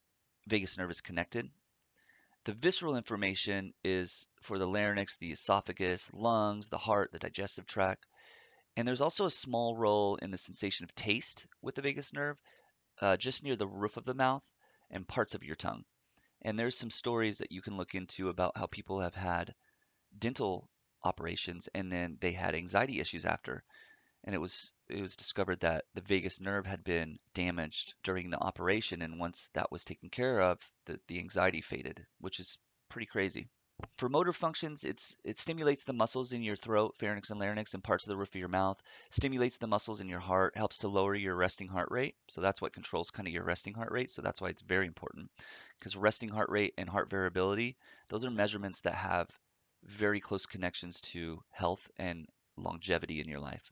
vagus 0.47 0.77
nerve 0.77 0.91
is 0.91 1.01
connected. 1.01 1.49
The 2.45 2.53
visceral 2.53 2.97
information 2.97 3.75
is 3.85 4.27
for 4.41 4.59
the 4.59 4.67
larynx, 4.67 5.17
the 5.19 5.33
esophagus, 5.33 6.11
lungs, 6.13 6.69
the 6.69 6.79
heart, 6.79 7.13
the 7.13 7.19
digestive 7.19 7.67
tract. 7.67 8.07
And 8.79 8.87
there's 8.87 9.01
also 9.01 9.27
a 9.27 9.31
small 9.33 9.77
role 9.77 10.15
in 10.23 10.31
the 10.31 10.39
sensation 10.39 10.85
of 10.85 10.95
taste 10.95 11.49
with 11.61 11.75
the 11.75 11.83
vagus 11.83 12.13
nerve, 12.13 12.39
uh, 13.01 13.17
just 13.17 13.43
near 13.43 13.57
the 13.57 13.67
roof 13.67 13.97
of 13.97 14.05
the 14.05 14.15
mouth 14.15 14.45
and 14.89 15.09
parts 15.09 15.35
of 15.35 15.43
your 15.43 15.57
tongue. 15.57 15.85
And 16.43 16.57
there's 16.57 16.79
some 16.79 16.93
stories 16.93 17.39
that 17.39 17.51
you 17.51 17.61
can 17.61 17.77
look 17.77 17.97
into 17.97 18.29
about 18.29 18.57
how 18.57 18.67
people 18.67 19.01
have 19.01 19.17
had 19.17 19.53
dental 20.17 20.71
operations 21.03 21.69
and 21.75 21.91
then 21.91 22.19
they 22.21 22.31
had 22.31 22.55
anxiety 22.55 23.01
issues 23.01 23.27
after. 23.27 23.65
And 24.23 24.33
it 24.33 24.39
was 24.39 24.73
it 24.89 25.03
was 25.03 25.17
discovered 25.17 25.59
that 25.63 25.87
the 25.95 26.03
vagus 26.03 26.41
nerve 26.41 26.65
had 26.65 26.85
been 26.85 27.19
damaged 27.35 27.97
during 28.05 28.31
the 28.31 28.39
operation 28.41 29.03
and 29.03 29.19
once 29.19 29.51
that 29.55 29.73
was 29.73 29.85
taken 29.85 30.09
care 30.09 30.41
of, 30.41 30.61
the, 30.85 31.01
the 31.09 31.19
anxiety 31.19 31.63
faded, 31.63 32.07
which 32.21 32.39
is 32.39 32.57
pretty 32.89 33.07
crazy. 33.07 33.51
For 33.95 34.09
motor 34.09 34.33
functions, 34.33 34.85
it's 34.85 35.17
it 35.25 35.39
stimulates 35.39 35.85
the 35.85 35.93
muscles 35.93 36.33
in 36.33 36.43
your 36.43 36.57
throat, 36.57 36.97
pharynx 36.99 37.31
and 37.31 37.39
larynx, 37.39 37.75
and 37.75 37.85
parts 37.85 38.05
of 38.05 38.11
the 38.11 38.17
roof 38.17 38.31
of 38.31 38.35
your 38.35 38.49
mouth. 38.49 38.83
Stimulates 39.11 39.59
the 39.59 39.69
muscles 39.69 40.01
in 40.01 40.09
your 40.09 40.19
heart, 40.19 40.57
helps 40.57 40.79
to 40.79 40.89
lower 40.89 41.15
your 41.15 41.37
resting 41.37 41.69
heart 41.69 41.89
rate. 41.91 42.17
So 42.29 42.41
that's 42.41 42.61
what 42.61 42.73
controls 42.73 43.11
kind 43.11 43.29
of 43.29 43.35
your 43.35 43.45
resting 43.45 43.75
heart 43.75 43.93
rate. 43.93 44.11
So 44.11 44.21
that's 44.21 44.41
why 44.41 44.49
it's 44.49 44.63
very 44.63 44.87
important. 44.87 45.31
Because 45.79 45.97
resting 45.97 46.29
heart 46.29 46.51
rate 46.51 46.75
and 46.77 46.89
heart 46.89 47.09
variability, 47.09 47.77
those 48.09 48.25
are 48.25 48.31
measurements 48.31 48.81
that 48.81 48.97
have 48.97 49.29
very 49.85 50.19
close 50.19 50.47
connections 50.47 51.01
to 51.01 51.41
health 51.51 51.89
and 51.99 52.27
longevity 52.57 53.21
in 53.21 53.29
your 53.29 53.41
life. 53.41 53.71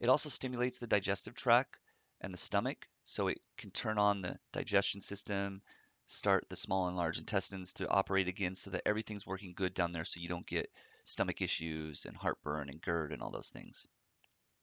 It 0.00 0.08
also 0.08 0.28
stimulates 0.28 0.78
the 0.78 0.86
digestive 0.86 1.34
tract 1.34 1.76
and 2.20 2.32
the 2.32 2.38
stomach, 2.38 2.86
so 3.02 3.26
it 3.26 3.40
can 3.58 3.72
turn 3.72 3.98
on 3.98 4.22
the 4.22 4.38
digestion 4.52 5.00
system, 5.00 5.60
start 6.06 6.46
the 6.48 6.56
small 6.56 6.88
and 6.88 6.96
large 6.96 7.18
intestines 7.18 7.74
to 7.74 7.88
operate 7.88 8.28
again 8.28 8.54
so 8.54 8.70
that 8.70 8.82
everything's 8.86 9.26
working 9.26 9.54
good 9.54 9.74
down 9.74 9.92
there 9.92 10.04
so 10.04 10.20
you 10.20 10.28
don't 10.28 10.46
get 10.46 10.70
stomach 11.04 11.40
issues 11.40 12.06
and 12.06 12.16
heartburn 12.16 12.68
and 12.68 12.80
GERD 12.80 13.12
and 13.12 13.22
all 13.22 13.30
those 13.30 13.50
things. 13.50 13.86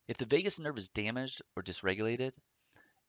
If 0.07 0.17
the 0.17 0.25
vagus 0.25 0.59
nerve 0.59 0.77
is 0.77 0.89
damaged 0.89 1.41
or 1.55 1.63
dysregulated, 1.63 2.33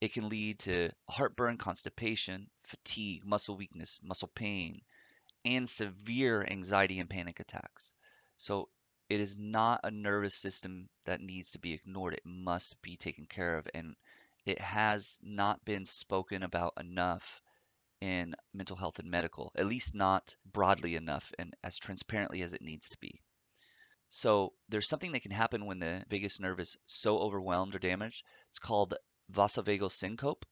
it 0.00 0.12
can 0.12 0.28
lead 0.28 0.58
to 0.60 0.90
heartburn, 1.08 1.58
constipation, 1.58 2.48
fatigue, 2.64 3.24
muscle 3.24 3.56
weakness, 3.56 3.98
muscle 4.02 4.30
pain, 4.34 4.80
and 5.44 5.68
severe 5.68 6.44
anxiety 6.48 7.00
and 7.00 7.08
panic 7.10 7.40
attacks. 7.40 7.92
So 8.38 8.68
it 9.08 9.20
is 9.20 9.36
not 9.36 9.80
a 9.84 9.90
nervous 9.90 10.34
system 10.34 10.88
that 11.04 11.20
needs 11.20 11.50
to 11.52 11.58
be 11.58 11.72
ignored. 11.72 12.14
It 12.14 12.24
must 12.24 12.80
be 12.80 12.96
taken 12.96 13.26
care 13.26 13.58
of. 13.58 13.68
And 13.74 13.96
it 14.46 14.60
has 14.60 15.18
not 15.22 15.64
been 15.64 15.84
spoken 15.84 16.42
about 16.42 16.74
enough 16.78 17.42
in 18.00 18.34
mental 18.54 18.76
health 18.76 18.98
and 18.98 19.10
medical, 19.10 19.52
at 19.54 19.66
least 19.66 19.94
not 19.94 20.34
broadly 20.44 20.96
enough 20.96 21.32
and 21.38 21.54
as 21.62 21.78
transparently 21.78 22.42
as 22.42 22.52
it 22.52 22.62
needs 22.62 22.88
to 22.90 22.98
be. 22.98 23.20
So 24.08 24.54
there's 24.68 24.88
something 24.88 25.12
that 25.12 25.22
can 25.22 25.30
happen 25.30 25.66
when 25.66 25.78
the 25.78 26.04
vagus 26.08 26.40
nerve 26.40 26.60
is 26.60 26.76
so 26.86 27.18
overwhelmed 27.18 27.74
or 27.74 27.78
damaged. 27.78 28.24
It's 28.48 28.58
called 28.58 28.94
vasovagal 29.32 29.92
syncope. 29.92 30.44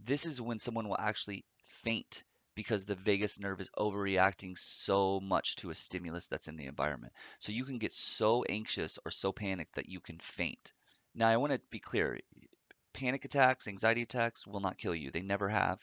This 0.00 0.26
is 0.26 0.40
when 0.40 0.58
someone 0.58 0.88
will 0.88 0.98
actually 0.98 1.44
faint 1.64 2.24
because 2.54 2.84
the 2.84 2.96
vagus 2.96 3.38
nerve 3.38 3.60
is 3.60 3.70
overreacting 3.78 4.58
so 4.58 5.20
much 5.20 5.56
to 5.56 5.70
a 5.70 5.74
stimulus 5.74 6.28
that's 6.28 6.48
in 6.48 6.56
the 6.56 6.66
environment. 6.66 7.12
So 7.38 7.52
you 7.52 7.64
can 7.64 7.78
get 7.78 7.92
so 7.92 8.44
anxious 8.48 8.98
or 9.04 9.10
so 9.10 9.32
panicked 9.32 9.76
that 9.76 9.88
you 9.88 10.00
can 10.00 10.18
faint. 10.18 10.72
Now, 11.14 11.28
I 11.28 11.36
want 11.36 11.52
to 11.52 11.60
be 11.70 11.78
clear 11.78 12.18
panic 12.92 13.24
attacks, 13.24 13.68
anxiety 13.68 14.02
attacks 14.02 14.46
will 14.46 14.60
not 14.60 14.78
kill 14.78 14.94
you. 14.94 15.10
They 15.10 15.22
never 15.22 15.48
have, 15.48 15.78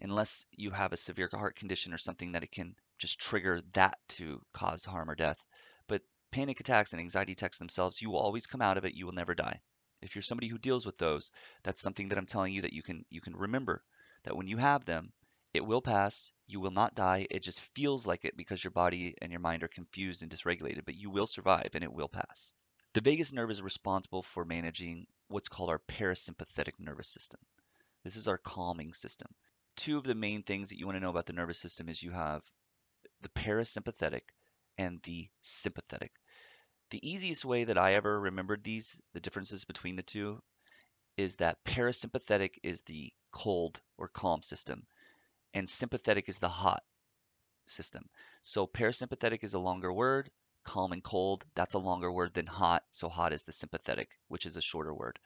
unless 0.00 0.46
you 0.52 0.70
have 0.70 0.92
a 0.92 0.96
severe 0.96 1.28
heart 1.32 1.56
condition 1.56 1.92
or 1.92 1.98
something 1.98 2.32
that 2.32 2.42
it 2.42 2.52
can 2.52 2.74
just 2.98 3.18
trigger 3.18 3.62
that 3.72 3.98
to 4.08 4.40
cause 4.52 4.84
harm 4.84 5.10
or 5.10 5.14
death. 5.14 5.42
But 5.86 6.02
panic 6.30 6.60
attacks 6.60 6.92
and 6.92 7.00
anxiety 7.00 7.32
attacks 7.32 7.58
themselves, 7.58 8.00
you 8.02 8.10
will 8.10 8.18
always 8.18 8.46
come 8.46 8.62
out 8.62 8.76
of 8.78 8.84
it. 8.84 8.94
You 8.94 9.06
will 9.06 9.12
never 9.12 9.34
die. 9.34 9.60
If 10.00 10.14
you're 10.14 10.22
somebody 10.22 10.48
who 10.48 10.58
deals 10.58 10.86
with 10.86 10.98
those, 10.98 11.30
that's 11.62 11.80
something 11.80 12.08
that 12.08 12.18
I'm 12.18 12.26
telling 12.26 12.52
you 12.52 12.62
that 12.62 12.72
you 12.72 12.82
can 12.82 13.04
you 13.10 13.20
can 13.20 13.34
remember 13.34 13.82
that 14.22 14.36
when 14.36 14.46
you 14.46 14.56
have 14.56 14.84
them, 14.84 15.12
it 15.54 15.64
will 15.64 15.82
pass. 15.82 16.30
You 16.46 16.60
will 16.60 16.70
not 16.70 16.94
die. 16.94 17.26
It 17.30 17.42
just 17.42 17.60
feels 17.74 18.06
like 18.06 18.24
it 18.24 18.36
because 18.36 18.62
your 18.62 18.70
body 18.70 19.14
and 19.20 19.32
your 19.32 19.40
mind 19.40 19.62
are 19.62 19.68
confused 19.68 20.22
and 20.22 20.30
dysregulated, 20.30 20.84
but 20.84 20.94
you 20.94 21.10
will 21.10 21.26
survive 21.26 21.70
and 21.74 21.82
it 21.82 21.92
will 21.92 22.08
pass. 22.08 22.52
The 22.92 23.00
vagus 23.00 23.32
nerve 23.32 23.50
is 23.50 23.60
responsible 23.60 24.22
for 24.22 24.44
managing 24.44 25.06
what's 25.28 25.48
called 25.48 25.70
our 25.70 25.80
parasympathetic 25.80 26.72
nervous 26.78 27.08
system. 27.08 27.40
This 28.04 28.16
is 28.16 28.28
our 28.28 28.38
calming 28.38 28.92
system. 28.92 29.34
Two 29.78 29.96
of 29.96 30.04
the 30.04 30.14
main 30.14 30.42
things 30.42 30.68
that 30.68 30.78
you 30.78 30.86
want 30.86 30.96
to 30.96 31.00
know 31.00 31.10
about 31.10 31.26
the 31.26 31.32
nervous 31.32 31.58
system 31.58 31.88
is 31.88 32.02
you 32.02 32.10
have 32.10 32.42
the 33.22 33.28
parasympathetic 33.30 34.22
and 34.76 35.00
the 35.04 35.28
sympathetic. 35.40 36.12
The 36.90 37.08
easiest 37.08 37.44
way 37.44 37.64
that 37.64 37.78
I 37.78 37.94
ever 37.94 38.20
remembered 38.20 38.64
these, 38.64 39.00
the 39.14 39.20
differences 39.20 39.64
between 39.64 39.96
the 39.96 40.02
two, 40.02 40.42
is 41.16 41.36
that 41.36 41.64
parasympathetic 41.64 42.58
is 42.62 42.82
the 42.82 43.12
cold 43.32 43.80
or 43.96 44.08
calm 44.08 44.42
system 44.42 44.84
and 45.54 45.70
sympathetic 45.70 46.28
is 46.28 46.38
the 46.38 46.48
hot 46.48 46.82
system. 47.66 48.08
So 48.42 48.66
parasympathetic 48.66 49.44
is 49.44 49.54
a 49.54 49.58
longer 49.58 49.92
word, 49.92 50.30
calm 50.64 50.92
and 50.92 51.02
cold, 51.04 51.44
that's 51.54 51.74
a 51.74 51.78
longer 51.78 52.10
word 52.10 52.34
than 52.34 52.46
hot, 52.46 52.82
so 52.90 53.08
hot 53.08 53.32
is 53.32 53.44
the 53.44 53.52
sympathetic, 53.52 54.10
which 54.28 54.44
is 54.44 54.56
a 54.56 54.60
shorter 54.60 54.94
word. 54.94 55.18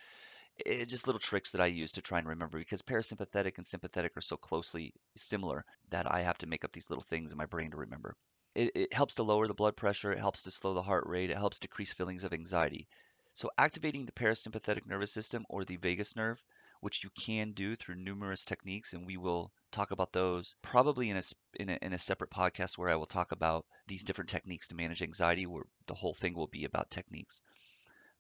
It, 0.57 0.87
just 0.87 1.07
little 1.07 1.19
tricks 1.19 1.51
that 1.51 1.61
I 1.61 1.67
use 1.67 1.93
to 1.93 2.01
try 2.01 2.19
and 2.19 2.27
remember 2.27 2.59
because 2.59 2.81
parasympathetic 2.81 3.59
and 3.59 3.67
sympathetic 3.67 4.17
are 4.17 4.23
so 4.23 4.39
closely 4.39 4.95
similar 5.15 5.65
that 5.91 6.11
I 6.11 6.21
have 6.23 6.39
to 6.39 6.47
make 6.47 6.65
up 6.65 6.73
these 6.73 6.89
little 6.89 7.03
things 7.05 7.33
in 7.33 7.37
my 7.39 7.45
brain 7.45 7.71
to 7.73 7.77
remember. 7.77 8.17
It, 8.55 8.73
it 8.75 8.95
helps 8.95 9.15
to 9.17 9.23
lower 9.23 9.47
the 9.47 9.53
blood 9.55 9.77
pressure, 9.77 10.11
it 10.11 10.19
helps 10.19 10.43
to 10.45 10.51
slow 10.51 10.73
the 10.73 10.83
heart 10.83 11.07
rate, 11.07 11.29
it 11.29 11.37
helps 11.37 11.59
decrease 11.59 11.93
feelings 11.93 12.25
of 12.25 12.33
anxiety. 12.33 12.89
So 13.35 13.51
activating 13.59 14.07
the 14.07 14.13
parasympathetic 14.13 14.87
nervous 14.87 15.13
system 15.13 15.45
or 15.51 15.65
the 15.67 15.77
vagus 15.77 16.17
nerve, 16.17 16.43
which 16.81 17.05
you 17.05 17.11
can 17.11 17.53
do 17.53 17.77
through 17.77 17.97
numerous 17.97 18.45
techniques, 18.45 18.95
and 18.95 19.05
we 19.07 19.19
will 19.19 19.53
talk 19.71 19.91
about 19.91 20.13
those 20.15 20.57
probably 20.63 21.11
in 21.11 21.19
a, 21.19 21.23
in 21.61 21.69
a, 21.69 21.79
in 21.83 21.93
a 21.93 21.99
separate 21.99 22.31
podcast 22.31 22.79
where 22.79 22.89
I 22.89 22.97
will 22.97 23.07
talk 23.07 23.33
about 23.33 23.67
these 23.87 24.03
different 24.03 24.31
techniques 24.31 24.69
to 24.69 24.75
manage 24.75 25.03
anxiety, 25.03 25.45
where 25.45 25.65
the 25.87 25.95
whole 25.95 26.15
thing 26.15 26.33
will 26.35 26.49
be 26.49 26.65
about 26.65 26.91
techniques. 26.91 27.43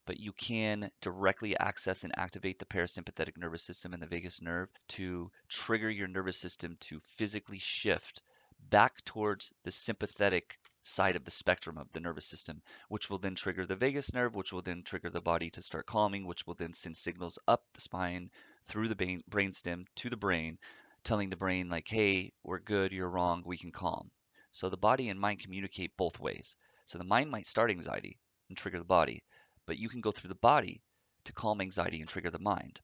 But 0.05 0.19
you 0.19 0.33
can 0.33 0.91
directly 1.01 1.57
access 1.57 2.03
and 2.03 2.13
activate 2.19 2.59
the 2.59 2.65
parasympathetic 2.65 3.37
nervous 3.37 3.63
system 3.63 3.93
and 3.93 4.03
the 4.03 4.07
vagus 4.07 4.43
nerve 4.43 4.69
to 4.89 5.31
trigger 5.49 5.89
your 5.89 6.09
nervous 6.09 6.37
system 6.37 6.77
to 6.81 7.01
physically 7.17 7.61
shift 7.61 8.23
back 8.69 9.05
towards 9.05 9.53
the 9.65 9.71
sympathetic 9.71 10.59
side 10.83 11.15
of 11.15 11.25
the 11.25 11.31
spectrum 11.31 11.79
of 11.79 11.87
the 11.93 12.01
nervous 12.01 12.27
system, 12.27 12.61
which 12.89 13.09
will 13.09 13.19
then 13.19 13.37
trigger 13.37 13.65
the 13.65 13.77
vagus 13.77 14.13
nerve, 14.13 14.35
which 14.35 14.53
will 14.53 14.63
then 14.63 14.83
trigger 14.83 15.11
the 15.11 15.21
body 15.21 15.51
to 15.51 15.63
start 15.63 15.87
calming, 15.87 16.27
which 16.27 16.47
will 16.47 16.55
then 16.55 16.73
send 16.75 16.97
signals 16.97 17.39
up 17.47 17.63
the 17.73 17.81
spine 17.81 18.29
through 18.67 18.89
the 18.89 19.23
brain 19.29 19.53
stem 19.53 19.85
to 19.95 20.11
the 20.11 20.17
brain, 20.17 20.59
telling 21.05 21.31
the 21.31 21.37
brain 21.37 21.69
like, 21.69 21.87
hey, 21.87 22.33
we're 22.43 22.59
good, 22.59 22.91
you're 22.91 23.09
wrong, 23.09 23.45
we 23.47 23.57
can 23.57 23.71
calm. 23.71 24.11
So 24.51 24.69
the 24.69 24.77
body 24.77 25.09
and 25.09 25.21
mind 25.21 25.39
communicate 25.39 25.97
both 25.97 26.19
ways. 26.19 26.57
So 26.87 26.99
the 26.99 27.05
mind 27.05 27.31
might 27.31 27.47
start 27.47 27.71
anxiety 27.71 28.19
and 28.49 28.59
trigger 28.59 28.79
the 28.79 28.85
body, 28.85 29.23
but 29.67 29.79
you 29.79 29.89
can 29.89 30.01
go 30.01 30.13
through 30.13 30.29
the 30.29 30.35
body 30.35 30.83
to 31.25 31.33
calm 31.33 31.61
anxiety 31.61 32.01
and 32.01 32.09
trigger 32.09 32.31
the 32.31 32.39
mind. 32.39 32.81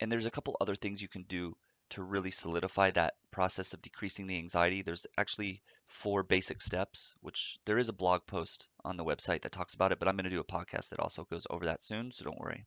And 0.00 0.10
there's 0.10 0.26
a 0.26 0.30
couple 0.30 0.56
other 0.60 0.76
things 0.76 1.02
you 1.02 1.08
can 1.08 1.24
do 1.24 1.56
to 1.90 2.02
really 2.02 2.30
solidify 2.30 2.90
that 2.90 3.14
process 3.30 3.72
of 3.72 3.82
decreasing 3.82 4.26
the 4.26 4.38
anxiety, 4.38 4.82
there's 4.82 5.06
actually 5.16 5.62
four 5.86 6.22
basic 6.22 6.60
steps, 6.60 7.14
which 7.20 7.58
there 7.64 7.78
is 7.78 7.88
a 7.88 7.92
blog 7.92 8.26
post 8.26 8.66
on 8.84 8.96
the 8.96 9.04
website 9.04 9.42
that 9.42 9.52
talks 9.52 9.74
about 9.74 9.92
it, 9.92 9.98
but 9.98 10.08
I'm 10.08 10.16
going 10.16 10.24
to 10.24 10.30
do 10.30 10.40
a 10.40 10.44
podcast 10.44 10.88
that 10.88 11.00
also 11.00 11.24
goes 11.24 11.46
over 11.48 11.66
that 11.66 11.82
soon, 11.82 12.10
so 12.10 12.24
don't 12.24 12.40
worry. 12.40 12.66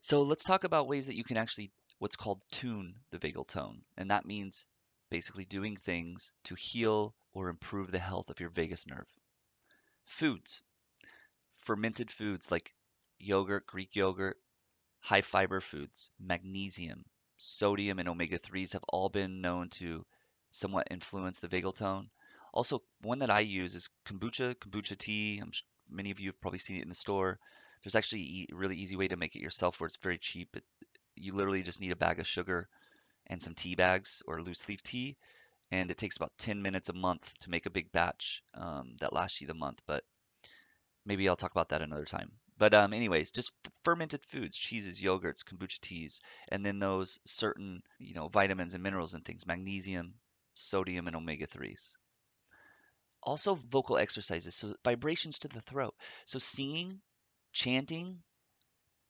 So 0.00 0.22
let's 0.22 0.44
talk 0.44 0.64
about 0.64 0.88
ways 0.88 1.06
that 1.06 1.16
you 1.16 1.24
can 1.24 1.36
actually 1.36 1.72
what's 1.98 2.16
called 2.16 2.42
tune 2.50 2.94
the 3.10 3.18
vagal 3.18 3.46
tone. 3.46 3.82
And 3.96 4.10
that 4.10 4.26
means 4.26 4.66
basically 5.08 5.44
doing 5.44 5.76
things 5.76 6.32
to 6.44 6.56
heal 6.56 7.14
or 7.32 7.48
improve 7.48 7.92
the 7.92 8.00
health 8.00 8.28
of 8.28 8.40
your 8.40 8.50
vagus 8.50 8.86
nerve. 8.86 9.06
Foods. 10.04 10.62
Fermented 11.58 12.10
foods 12.10 12.50
like 12.50 12.74
yogurt, 13.22 13.66
Greek 13.66 13.94
yogurt, 13.96 14.38
high 15.00 15.22
fiber 15.22 15.60
foods, 15.60 16.10
magnesium, 16.18 17.04
sodium, 17.36 17.98
and 17.98 18.08
omega 18.08 18.38
3s 18.38 18.72
have 18.72 18.84
all 18.88 19.08
been 19.08 19.40
known 19.40 19.68
to 19.68 20.06
somewhat 20.52 20.88
influence 20.90 21.38
the 21.38 21.48
vagal 21.48 21.76
tone. 21.76 22.10
Also, 22.52 22.82
one 23.00 23.18
that 23.18 23.30
I 23.30 23.40
use 23.40 23.74
is 23.74 23.88
kombucha, 24.06 24.54
kombucha 24.56 24.96
tea. 24.96 25.38
I'm 25.42 25.52
many 25.90 26.10
of 26.10 26.20
you 26.20 26.28
have 26.28 26.40
probably 26.40 26.58
seen 26.58 26.76
it 26.78 26.82
in 26.82 26.88
the 26.88 26.94
store. 26.94 27.38
There's 27.82 27.94
actually 27.94 28.48
a 28.52 28.54
really 28.56 28.76
easy 28.76 28.96
way 28.96 29.08
to 29.08 29.16
make 29.16 29.34
it 29.36 29.42
yourself 29.42 29.80
where 29.80 29.86
it's 29.86 29.96
very 29.96 30.18
cheap. 30.18 30.56
It, 30.56 30.64
you 31.16 31.34
literally 31.34 31.62
just 31.62 31.80
need 31.80 31.92
a 31.92 31.96
bag 31.96 32.20
of 32.20 32.26
sugar 32.26 32.68
and 33.28 33.42
some 33.42 33.54
tea 33.54 33.74
bags 33.74 34.22
or 34.26 34.42
loose 34.42 34.68
leaf 34.68 34.82
tea. 34.82 35.16
And 35.70 35.90
it 35.90 35.98
takes 35.98 36.16
about 36.16 36.32
10 36.38 36.62
minutes 36.62 36.88
a 36.90 36.94
month 36.94 37.32
to 37.40 37.50
make 37.50 37.66
a 37.66 37.70
big 37.70 37.92
batch 37.92 38.42
um, 38.54 38.96
that 39.00 39.12
lasts 39.12 39.40
you 39.40 39.46
the 39.46 39.54
month. 39.54 39.80
But 39.86 40.04
maybe 41.04 41.28
I'll 41.28 41.36
talk 41.36 41.52
about 41.52 41.68
that 41.70 41.82
another 41.82 42.04
time. 42.04 42.32
But 42.62 42.74
um, 42.74 42.92
anyways, 42.92 43.32
just 43.32 43.50
fermented 43.82 44.24
foods, 44.26 44.56
cheeses, 44.56 45.02
yogurts, 45.02 45.42
kombucha 45.42 45.80
teas, 45.80 46.20
and 46.46 46.64
then 46.64 46.78
those 46.78 47.18
certain, 47.26 47.82
you 47.98 48.14
know, 48.14 48.28
vitamins 48.28 48.72
and 48.72 48.84
minerals 48.84 49.14
and 49.14 49.24
things, 49.24 49.44
magnesium, 49.44 50.14
sodium, 50.54 51.08
and 51.08 51.16
omega 51.16 51.48
3s. 51.48 51.96
Also, 53.20 53.56
vocal 53.56 53.98
exercises, 53.98 54.54
so 54.54 54.76
vibrations 54.84 55.40
to 55.40 55.48
the 55.48 55.60
throat. 55.60 55.96
So 56.24 56.38
singing, 56.38 57.00
chanting, 57.52 58.22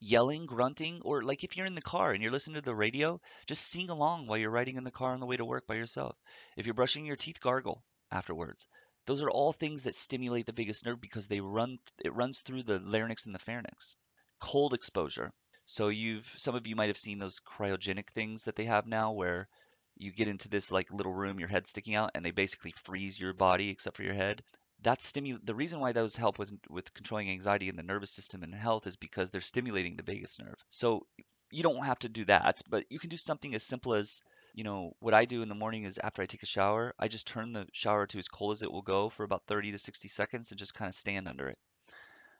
yelling, 0.00 0.46
grunting, 0.46 1.02
or 1.02 1.22
like 1.22 1.44
if 1.44 1.54
you're 1.54 1.66
in 1.66 1.74
the 1.74 1.82
car 1.82 2.12
and 2.12 2.22
you're 2.22 2.32
listening 2.32 2.54
to 2.54 2.62
the 2.62 2.74
radio, 2.74 3.20
just 3.46 3.68
sing 3.68 3.90
along 3.90 4.28
while 4.28 4.38
you're 4.38 4.48
riding 4.48 4.78
in 4.78 4.84
the 4.84 4.90
car 4.90 5.12
on 5.12 5.20
the 5.20 5.26
way 5.26 5.36
to 5.36 5.44
work 5.44 5.66
by 5.66 5.74
yourself. 5.74 6.16
If 6.56 6.64
you're 6.64 6.72
brushing 6.72 7.04
your 7.04 7.16
teeth, 7.16 7.38
gargle 7.38 7.84
afterwards. 8.10 8.66
Those 9.06 9.22
are 9.22 9.30
all 9.30 9.52
things 9.52 9.82
that 9.84 9.96
stimulate 9.96 10.46
the 10.46 10.52
vagus 10.52 10.84
nerve 10.84 11.00
because 11.00 11.28
they 11.28 11.40
run 11.40 11.78
it 12.04 12.14
runs 12.14 12.40
through 12.40 12.64
the 12.64 12.78
larynx 12.80 13.26
and 13.26 13.34
the 13.34 13.38
pharynx. 13.38 13.96
Cold 14.40 14.74
exposure. 14.74 15.32
So 15.64 15.88
you've 15.88 16.32
some 16.36 16.54
of 16.54 16.66
you 16.66 16.76
might 16.76 16.88
have 16.88 16.98
seen 16.98 17.18
those 17.18 17.40
cryogenic 17.40 18.10
things 18.10 18.44
that 18.44 18.56
they 18.56 18.64
have 18.64 18.86
now 18.86 19.12
where 19.12 19.48
you 19.96 20.12
get 20.12 20.28
into 20.28 20.48
this 20.48 20.70
like 20.70 20.90
little 20.92 21.12
room, 21.12 21.38
your 21.38 21.48
head 21.48 21.66
sticking 21.66 21.94
out, 21.94 22.10
and 22.14 22.24
they 22.24 22.30
basically 22.30 22.72
freeze 22.72 23.18
your 23.18 23.32
body 23.32 23.70
except 23.70 23.96
for 23.96 24.02
your 24.02 24.14
head 24.14 24.42
that's 24.82 25.10
stimu- 25.10 25.44
the 25.44 25.54
reason 25.54 25.80
why 25.80 25.92
those 25.92 26.16
help 26.16 26.38
with 26.38 26.50
with 26.68 26.92
controlling 26.94 27.30
anxiety 27.30 27.68
in 27.68 27.76
the 27.76 27.82
nervous 27.82 28.10
system 28.10 28.42
and 28.42 28.54
health 28.54 28.86
is 28.86 28.96
because 28.96 29.30
they're 29.30 29.40
stimulating 29.40 29.96
the 29.96 30.02
vagus 30.02 30.38
nerve. 30.38 30.56
So 30.70 31.06
you 31.50 31.62
don't 31.62 31.84
have 31.84 31.98
to 32.00 32.08
do 32.08 32.24
that, 32.26 32.60
but 32.68 32.84
you 32.90 32.98
can 32.98 33.10
do 33.10 33.16
something 33.16 33.54
as 33.54 33.62
simple 33.62 33.94
as 33.94 34.20
you 34.54 34.64
know 34.64 34.92
what 35.00 35.14
I 35.14 35.24
do 35.24 35.42
in 35.42 35.48
the 35.48 35.54
morning 35.54 35.84
is 35.84 35.98
after 35.98 36.22
I 36.22 36.26
take 36.26 36.42
a 36.42 36.46
shower, 36.46 36.94
I 36.98 37.08
just 37.08 37.26
turn 37.26 37.52
the 37.52 37.66
shower 37.72 38.06
to 38.06 38.18
as 38.18 38.28
cold 38.28 38.52
as 38.52 38.62
it 38.62 38.70
will 38.70 38.82
go 38.82 39.08
for 39.08 39.24
about 39.24 39.46
30 39.46 39.72
to 39.72 39.78
60 39.78 40.08
seconds 40.08 40.50
and 40.50 40.58
just 40.58 40.74
kind 40.74 40.88
of 40.88 40.94
stand 40.94 41.26
under 41.26 41.48
it. 41.48 41.58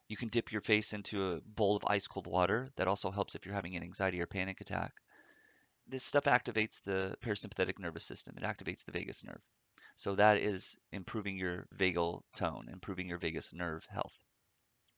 You 0.09 0.17
can 0.17 0.29
dip 0.29 0.53
your 0.53 0.61
face 0.61 0.93
into 0.93 1.33
a 1.33 1.41
bowl 1.41 1.77
of 1.77 1.85
ice 1.87 2.07
cold 2.07 2.27
water. 2.27 2.71
That 2.77 2.89
also 2.89 3.11
helps 3.11 3.35
if 3.35 3.47
you're 3.47 3.55
having 3.55 3.77
an 3.77 3.83
anxiety 3.83 4.21
or 4.21 4.27
panic 4.27 4.61
attack. 4.61 4.93
This 5.87 6.05
stuff 6.05 6.25
activates 6.25 6.83
the 6.83 7.17
parasympathetic 7.23 7.79
nervous 7.79 8.05
system. 8.05 8.37
It 8.37 8.43
activates 8.43 8.85
the 8.85 8.93
vagus 8.93 9.25
nerve. 9.25 9.41
So 9.95 10.15
that 10.15 10.39
is 10.39 10.77
improving 10.93 11.37
your 11.37 11.67
vagal 11.77 12.23
tone, 12.35 12.69
improving 12.71 13.09
your 13.09 13.19
vagus 13.19 13.53
nerve 13.53 13.87
health. 13.87 14.19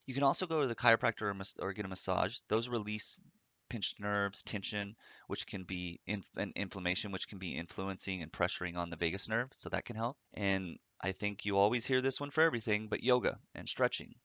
You 0.05 0.13
can 0.13 0.23
also 0.23 0.45
go 0.45 0.61
to 0.61 0.67
the 0.67 0.75
chiropractor 0.75 1.33
or, 1.33 1.65
or 1.65 1.73
get 1.73 1.85
a 1.85 1.89
massage. 1.89 2.39
Those 2.47 2.69
release 2.69 3.19
pinched 3.69 3.99
nerves, 3.99 4.43
tension, 4.43 4.95
which 5.27 5.47
can 5.47 5.63
be 5.63 5.99
in, 6.05 6.23
an 6.35 6.53
inflammation, 6.55 7.11
which 7.11 7.27
can 7.27 7.39
be 7.39 7.55
influencing 7.55 8.21
and 8.21 8.31
pressuring 8.31 8.77
on 8.77 8.89
the 8.89 8.95
vagus 8.95 9.27
nerve. 9.27 9.49
So 9.53 9.69
that 9.69 9.85
can 9.85 9.95
help. 9.95 10.17
And 10.33 10.77
I 11.01 11.11
think 11.11 11.45
you 11.45 11.57
always 11.57 11.85
hear 11.85 12.01
this 12.01 12.19
one 12.19 12.31
for 12.31 12.41
everything, 12.41 12.87
but 12.87 13.03
yoga 13.03 13.39
and 13.53 13.67
stretching. 13.67 14.15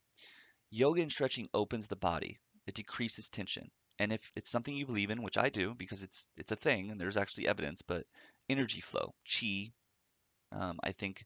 Yoga 0.71 1.03
and 1.03 1.13
stretching 1.13 1.49
opens 1.53 1.87
the 1.87 1.97
body. 1.97 2.39
It 2.67 2.75
decreases 2.75 3.29
tension. 3.29 3.71
And 3.99 4.13
if 4.13 4.33
it's 4.35 4.51
something 4.51 4.75
you 4.77 4.87
believe 4.87 5.11
in, 5.11 5.23
which 5.23 5.37
I 5.37 5.51
do 5.51 5.75
because 5.75 6.03
it's 6.03 6.29
it's 6.37 6.53
a 6.53 6.57
thing 6.57 6.91
and 6.91 7.01
there's 7.01 7.19
actually 7.19 7.49
evidence, 7.49 7.83
but 7.83 8.07
energy 8.49 8.81
flow, 8.81 9.15
chi, 9.29 9.73
um, 10.53 10.79
I 10.83 10.93
think 10.93 11.25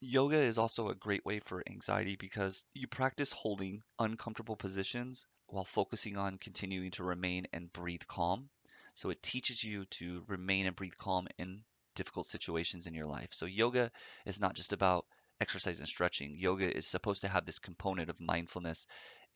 yoga 0.00 0.36
is 0.36 0.58
also 0.58 0.88
a 0.88 0.94
great 0.94 1.24
way 1.24 1.40
for 1.40 1.62
anxiety 1.68 2.16
because 2.16 2.66
you 2.74 2.86
practice 2.86 3.32
holding 3.32 3.82
uncomfortable 3.98 4.56
positions 4.56 5.26
while 5.48 5.64
focusing 5.64 6.16
on 6.16 6.38
continuing 6.38 6.90
to 6.92 7.04
remain 7.04 7.46
and 7.52 7.72
breathe 7.72 8.02
calm. 8.06 8.48
So 8.94 9.10
it 9.10 9.22
teaches 9.22 9.62
you 9.62 9.84
to 9.86 10.24
remain 10.26 10.66
and 10.66 10.74
breathe 10.76 10.96
calm 10.98 11.28
in 11.38 11.62
difficult 11.94 12.26
situations 12.26 12.86
in 12.86 12.94
your 12.94 13.06
life. 13.06 13.28
So 13.32 13.46
yoga 13.46 13.90
is 14.24 14.40
not 14.40 14.54
just 14.54 14.72
about 14.72 15.06
exercise 15.40 15.80
and 15.80 15.88
stretching. 15.88 16.36
Yoga 16.38 16.74
is 16.74 16.86
supposed 16.86 17.22
to 17.22 17.28
have 17.28 17.44
this 17.44 17.58
component 17.58 18.10
of 18.10 18.20
mindfulness 18.20 18.86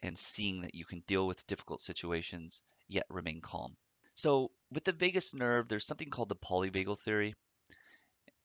and 0.02 0.18
seeing 0.18 0.62
that 0.62 0.74
you 0.74 0.84
can 0.84 1.02
deal 1.06 1.26
with 1.26 1.46
difficult 1.46 1.80
situations 1.80 2.62
yet 2.88 3.04
remain 3.08 3.40
calm. 3.40 3.76
So 4.14 4.50
with 4.72 4.84
the 4.84 4.92
vagus 4.92 5.34
nerve, 5.34 5.68
there's 5.68 5.86
something 5.86 6.10
called 6.10 6.28
the 6.28 6.36
polyvagal 6.36 6.98
theory. 7.00 7.34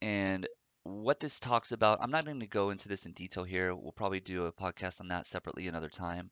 And 0.02 0.48
what 0.84 1.20
this 1.20 1.40
talks 1.40 1.72
about, 1.72 2.00
I'm 2.02 2.12
not 2.12 2.26
going 2.26 2.42
to 2.42 2.48
go 2.48 2.70
into 2.70 2.88
this 2.88 3.06
in 3.06 3.14
detail 3.14 3.44
here. 3.44 3.74
We'll 3.74 3.92
probably 3.92 4.20
do 4.20 4.46
a 4.46 4.52
podcast 4.52 5.02
on 5.02 5.08
that 5.10 5.26
separately 5.26 5.68
another 5.68 5.90
time. 5.90 6.30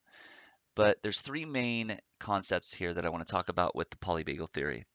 But 0.75 1.01
there's 1.03 1.21
three 1.21 1.45
main 1.45 1.99
concepts 2.19 2.73
here 2.73 2.93
that 2.93 3.05
I 3.05 3.09
want 3.09 3.25
to 3.25 3.31
talk 3.31 3.49
about 3.49 3.75
with 3.75 3.89
the 3.89 3.97
polyvagal 3.97 4.51
theory. 4.53 4.85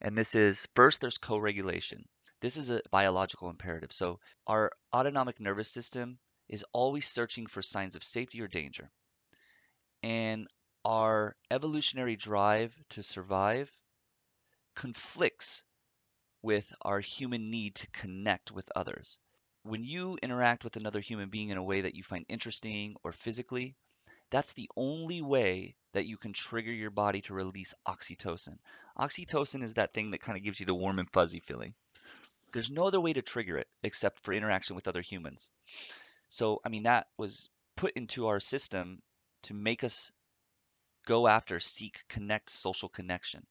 And 0.00 0.16
this 0.16 0.34
is 0.34 0.66
first, 0.74 1.00
there's 1.00 1.18
co 1.18 1.38
regulation. 1.38 2.06
This 2.40 2.58
is 2.58 2.70
a 2.70 2.82
biological 2.90 3.48
imperative. 3.48 3.92
So, 3.92 4.20
our 4.46 4.72
autonomic 4.92 5.40
nervous 5.40 5.70
system 5.70 6.18
is 6.48 6.64
always 6.72 7.06
searching 7.06 7.46
for 7.46 7.62
signs 7.62 7.94
of 7.94 8.04
safety 8.04 8.42
or 8.42 8.48
danger. 8.48 8.90
And 10.02 10.48
our 10.84 11.34
evolutionary 11.50 12.16
drive 12.16 12.76
to 12.90 13.02
survive 13.02 13.70
conflicts 14.74 15.64
with 16.42 16.70
our 16.82 17.00
human 17.00 17.50
need 17.50 17.74
to 17.76 17.88
connect 17.88 18.52
with 18.52 18.70
others. 18.76 19.18
When 19.62 19.82
you 19.82 20.18
interact 20.22 20.62
with 20.62 20.76
another 20.76 21.00
human 21.00 21.30
being 21.30 21.48
in 21.48 21.56
a 21.56 21.62
way 21.62 21.80
that 21.80 21.94
you 21.94 22.04
find 22.04 22.24
interesting 22.28 22.94
or 23.02 23.12
physically, 23.12 23.74
that's 24.30 24.52
the 24.54 24.68
only 24.76 25.22
way 25.22 25.76
that 25.92 26.06
you 26.06 26.16
can 26.16 26.32
trigger 26.32 26.72
your 26.72 26.90
body 26.90 27.20
to 27.22 27.34
release 27.34 27.74
oxytocin. 27.86 28.58
Oxytocin 28.98 29.62
is 29.62 29.74
that 29.74 29.94
thing 29.94 30.10
that 30.10 30.20
kind 30.20 30.36
of 30.36 30.44
gives 30.44 30.60
you 30.60 30.66
the 30.66 30.74
warm 30.74 30.98
and 30.98 31.10
fuzzy 31.10 31.40
feeling. 31.40 31.74
There's 32.52 32.70
no 32.70 32.84
other 32.84 33.00
way 33.00 33.12
to 33.12 33.22
trigger 33.22 33.58
it 33.58 33.68
except 33.82 34.20
for 34.20 34.32
interaction 34.32 34.76
with 34.76 34.88
other 34.88 35.02
humans. 35.02 35.50
So, 36.28 36.60
I 36.64 36.68
mean, 36.68 36.84
that 36.84 37.06
was 37.16 37.48
put 37.76 37.92
into 37.94 38.26
our 38.26 38.40
system 38.40 39.00
to 39.42 39.54
make 39.54 39.84
us 39.84 40.10
go 41.06 41.28
after, 41.28 41.60
seek, 41.60 42.02
connect, 42.08 42.50
social 42.50 42.88
connection. 42.88 43.46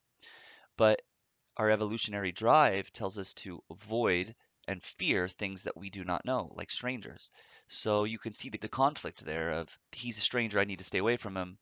But 0.78 1.02
our 1.58 1.70
evolutionary 1.70 2.32
drive 2.32 2.92
tells 2.92 3.18
us 3.18 3.34
to 3.36 3.64
avoid 3.70 4.36
and 4.68 4.84
fear 4.84 5.28
things 5.28 5.64
that 5.64 5.78
we 5.78 5.90
do 5.90 6.04
not 6.04 6.26
know, 6.26 6.52
like 6.56 6.70
strangers. 6.72 7.30
So 7.68 8.04
you 8.04 8.20
can 8.20 8.34
see 8.34 8.50
the, 8.50 8.58
the 8.60 8.70
conflict 8.70 9.26
there 9.26 9.52
of 9.52 9.78
he's 9.92 10.18
a 10.18 10.22
stranger, 10.22 10.60
I 10.60 10.66
need 10.66 10.78
to 10.80 10.84
stay 10.84 11.00
away 11.00 11.18
from 11.18 11.36
him, 11.36 11.58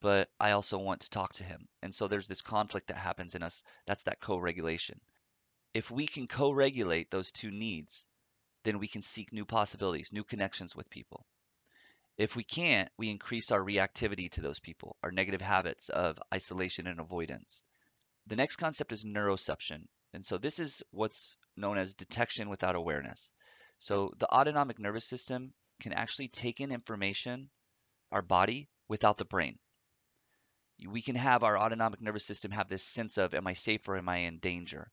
but 0.00 0.30
I 0.38 0.52
also 0.52 0.78
want 0.78 1.02
to 1.02 1.10
talk 1.10 1.32
to 1.34 1.44
him. 1.44 1.68
And 1.82 1.94
so 1.94 2.08
there's 2.08 2.28
this 2.28 2.42
conflict 2.42 2.86
that 2.88 2.96
happens 2.96 3.34
in 3.34 3.42
us. 3.42 3.64
That's 3.86 4.04
that 4.04 4.20
co 4.20 4.38
regulation. 4.38 5.00
If 5.74 5.90
we 5.90 6.06
can 6.06 6.26
co 6.26 6.52
regulate 6.52 7.10
those 7.10 7.32
two 7.32 7.50
needs, 7.50 8.06
then 8.64 8.78
we 8.78 8.88
can 8.88 9.02
seek 9.02 9.32
new 9.32 9.44
possibilities, 9.44 10.12
new 10.12 10.24
connections 10.24 10.76
with 10.76 10.90
people. 10.90 11.26
If 12.16 12.36
we 12.36 12.44
can't, 12.44 12.90
we 12.96 13.10
increase 13.10 13.50
our 13.50 13.60
reactivity 13.60 14.30
to 14.32 14.42
those 14.42 14.58
people, 14.58 14.96
our 15.02 15.10
negative 15.10 15.40
habits 15.40 15.88
of 15.88 16.18
isolation 16.34 16.86
and 16.86 17.00
avoidance. 17.00 17.64
The 18.26 18.36
next 18.36 18.56
concept 18.56 18.92
is 18.92 19.04
neuroception. 19.04 19.88
And 20.12 20.24
so 20.24 20.38
this 20.38 20.58
is 20.58 20.82
what's 20.90 21.36
known 21.56 21.78
as 21.78 21.94
detection 21.94 22.48
without 22.48 22.74
awareness. 22.74 23.32
So 23.80 24.12
the 24.18 24.30
autonomic 24.30 24.78
nervous 24.78 25.06
system 25.06 25.54
can 25.80 25.94
actually 25.94 26.28
take 26.28 26.60
in 26.60 26.70
information, 26.70 27.48
our 28.12 28.20
body, 28.20 28.68
without 28.88 29.16
the 29.16 29.24
brain. 29.24 29.58
We 30.86 31.00
can 31.00 31.16
have 31.16 31.42
our 31.42 31.58
autonomic 31.58 32.02
nervous 32.02 32.26
system 32.26 32.50
have 32.50 32.68
this 32.68 32.84
sense 32.84 33.16
of, 33.16 33.32
am 33.32 33.46
I 33.46 33.54
safe 33.54 33.88
or 33.88 33.96
am 33.96 34.10
I 34.10 34.18
in 34.18 34.38
danger? 34.38 34.90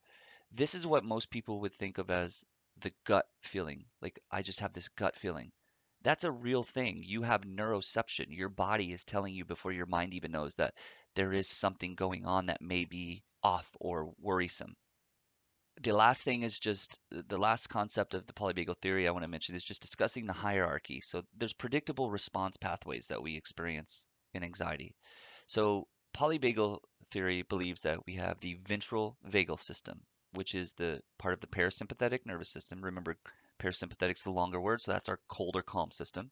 This 0.54 0.74
is 0.74 0.88
what 0.88 1.04
most 1.04 1.30
people 1.30 1.60
would 1.60 1.74
think 1.74 1.98
of 1.98 2.10
as 2.10 2.46
the 2.78 2.94
gut 3.04 3.28
feeling. 3.42 3.86
Like, 4.02 4.22
I 4.32 4.42
just 4.42 4.62
have 4.62 4.72
this 4.72 4.88
gut 4.88 5.18
feeling. 5.18 5.52
That's 6.04 6.24
a 6.24 6.32
real 6.32 6.64
thing. 6.64 7.04
You 7.04 7.24
have 7.24 7.42
neuroception. 7.42 8.28
Your 8.30 8.50
body 8.50 8.94
is 8.94 9.04
telling 9.04 9.34
you 9.34 9.44
before 9.44 9.74
your 9.74 9.86
mind 9.86 10.14
even 10.14 10.32
knows 10.32 10.56
that 10.56 10.76
there 11.14 11.34
is 11.34 11.50
something 11.50 11.96
going 11.96 12.26
on 12.26 12.46
that 12.46 12.62
may 12.62 12.86
be 12.86 13.24
off 13.44 13.70
or 13.82 14.14
worrisome. 14.18 14.78
The 15.82 15.94
last 15.94 16.24
thing 16.24 16.42
is 16.42 16.58
just 16.58 17.00
the 17.12 17.38
last 17.38 17.68
concept 17.68 18.14
of 18.14 18.26
the 18.26 18.34
polyvagal 18.34 18.78
theory 18.82 19.08
I 19.08 19.12
want 19.12 19.24
to 19.24 19.28
mention 19.28 19.56
is 19.56 19.64
just 19.64 19.82
discussing 19.82 20.26
the 20.26 20.34
hierarchy. 20.34 21.02
So 21.02 21.24
there's 21.38 21.54
predictable 21.54 22.10
response 22.10 22.58
pathways 22.58 23.08
that 23.08 23.22
we 23.22 23.36
experience 23.36 24.08
in 24.34 24.44
anxiety. 24.44 24.96
So 25.46 25.88
polyvagal 26.16 26.80
theory 27.12 27.44
believes 27.44 27.82
that 27.84 28.06
we 28.08 28.16
have 28.16 28.40
the 28.40 28.60
ventral 28.66 29.18
vagal 29.30 29.60
system, 29.60 30.02
which 30.34 30.56
is 30.56 30.74
the 30.74 31.02
part 31.20 31.34
of 31.34 31.42
the 31.42 31.48
parasympathetic 31.48 32.26
nervous 32.26 32.50
system. 32.50 32.82
Remember, 32.82 33.16
parasympathetic 33.60 34.16
is 34.16 34.24
the 34.24 34.32
longer 34.32 34.60
word, 34.60 34.82
so 34.82 34.92
that's 34.92 35.10
our 35.10 35.20
cold 35.28 35.56
or 35.56 35.62
calm 35.62 35.92
system. 35.92 36.32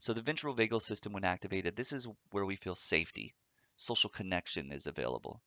So 0.00 0.12
the 0.12 0.22
ventral 0.22 0.54
vagal 0.54 0.82
system, 0.82 1.12
when 1.12 1.24
activated, 1.24 1.76
this 1.76 1.92
is 1.92 2.06
where 2.30 2.44
we 2.44 2.56
feel 2.56 2.76
safety. 2.76 3.34
Social 3.76 4.10
connection 4.10 4.72
is 4.72 4.86
available. 4.86 5.42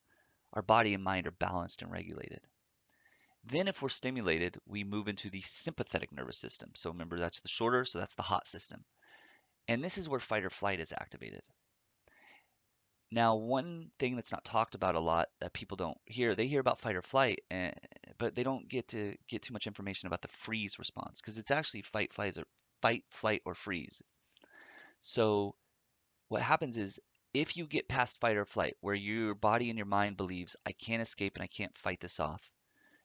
Our 0.53 0.61
body 0.61 0.93
and 0.93 1.03
mind 1.03 1.27
are 1.27 1.31
balanced 1.31 1.81
and 1.81 1.91
regulated. 1.91 2.41
Then 3.43 3.67
if 3.67 3.81
we're 3.81 3.89
stimulated, 3.89 4.59
we 4.65 4.83
move 4.83 5.07
into 5.07 5.29
the 5.29 5.41
sympathetic 5.41 6.11
nervous 6.11 6.37
system. 6.37 6.71
So 6.75 6.91
remember, 6.91 7.19
that's 7.19 7.41
the 7.41 7.47
shorter, 7.47 7.85
so 7.85 7.99
that's 7.99 8.15
the 8.15 8.21
hot 8.21 8.47
system. 8.47 8.85
And 9.67 9.83
this 9.83 9.97
is 9.97 10.07
where 10.07 10.19
fight 10.19 10.45
or 10.45 10.49
flight 10.49 10.79
is 10.79 10.93
activated. 10.93 11.41
Now, 13.11 13.35
one 13.35 13.91
thing 13.99 14.15
that's 14.15 14.31
not 14.31 14.45
talked 14.45 14.73
about 14.73 14.95
a 14.95 14.99
lot 14.99 15.27
that 15.39 15.53
people 15.53 15.75
don't 15.75 15.97
hear, 16.05 16.33
they 16.33 16.47
hear 16.47 16.61
about 16.61 16.79
fight 16.79 16.95
or 16.95 17.01
flight, 17.01 17.41
and, 17.49 17.73
eh, 17.73 18.11
but 18.17 18.35
they 18.35 18.43
don't 18.43 18.69
get 18.69 18.87
to 18.89 19.17
get 19.27 19.41
too 19.41 19.53
much 19.53 19.67
information 19.67 20.07
about 20.07 20.21
the 20.21 20.29
freeze 20.29 20.79
response 20.79 21.19
because 21.19 21.37
it's 21.37 21.51
actually 21.51 21.81
fight, 21.81 22.13
flight, 22.13 22.37
or 22.37 22.45
fight, 22.81 23.03
flight, 23.09 23.41
or 23.45 23.53
freeze. 23.53 24.01
So 25.01 25.55
what 26.29 26.41
happens 26.41 26.77
is 26.77 26.99
if 27.33 27.57
you 27.57 27.67
get 27.67 27.89
past 27.89 28.19
fight 28.19 28.37
or 28.37 28.45
flight, 28.45 28.77
where 28.81 28.95
your 28.95 29.35
body 29.35 29.69
and 29.69 29.77
your 29.77 29.85
mind 29.85 30.15
believes 30.15 30.55
I 30.65 30.71
can't 30.71 31.01
escape 31.01 31.35
and 31.35 31.43
I 31.43 31.47
can't 31.47 31.77
fight 31.77 31.99
this 31.99 32.19
off, 32.19 32.49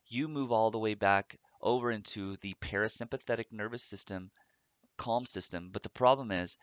you 0.08 0.28
move 0.28 0.52
all 0.52 0.70
the 0.70 0.78
way 0.78 0.94
back 0.94 1.38
over 1.60 1.90
into 1.90 2.36
the 2.38 2.54
parasympathetic 2.60 3.46
nervous 3.50 3.82
system, 3.82 4.30
calm 4.96 5.26
system. 5.26 5.70
But 5.72 5.82
the 5.82 5.90
problem 5.90 6.30
is, 6.30 6.56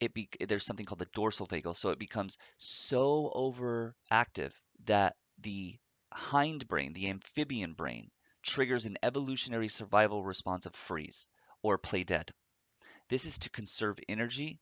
it 0.00 0.14
be, 0.14 0.28
there's 0.46 0.64
something 0.64 0.86
called 0.86 1.00
the 1.00 1.08
dorsal 1.12 1.46
vagal, 1.46 1.76
so 1.76 1.90
it 1.90 1.98
becomes 1.98 2.38
so 2.58 3.32
overactive 3.34 4.52
that 4.84 5.16
the 5.40 5.76
hindbrain, 6.14 6.94
the 6.94 7.10
amphibian 7.10 7.74
brain, 7.74 8.10
triggers 8.42 8.86
an 8.86 8.96
evolutionary 9.02 9.68
survival 9.68 10.24
response 10.24 10.66
of 10.66 10.74
freeze 10.74 11.26
or 11.62 11.78
play 11.78 12.04
dead. 12.04 12.30
This 13.08 13.26
is 13.26 13.38
to 13.40 13.50
conserve 13.50 13.98
energy 14.08 14.60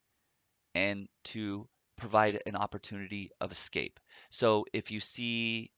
and 0.74 1.08
to 1.24 1.68
provide 1.96 2.40
an 2.46 2.56
opportunity 2.56 3.30
of 3.40 3.52
escape. 3.52 3.98
So 4.30 4.64
if 4.72 4.90
you 4.90 5.00
see 5.00 5.70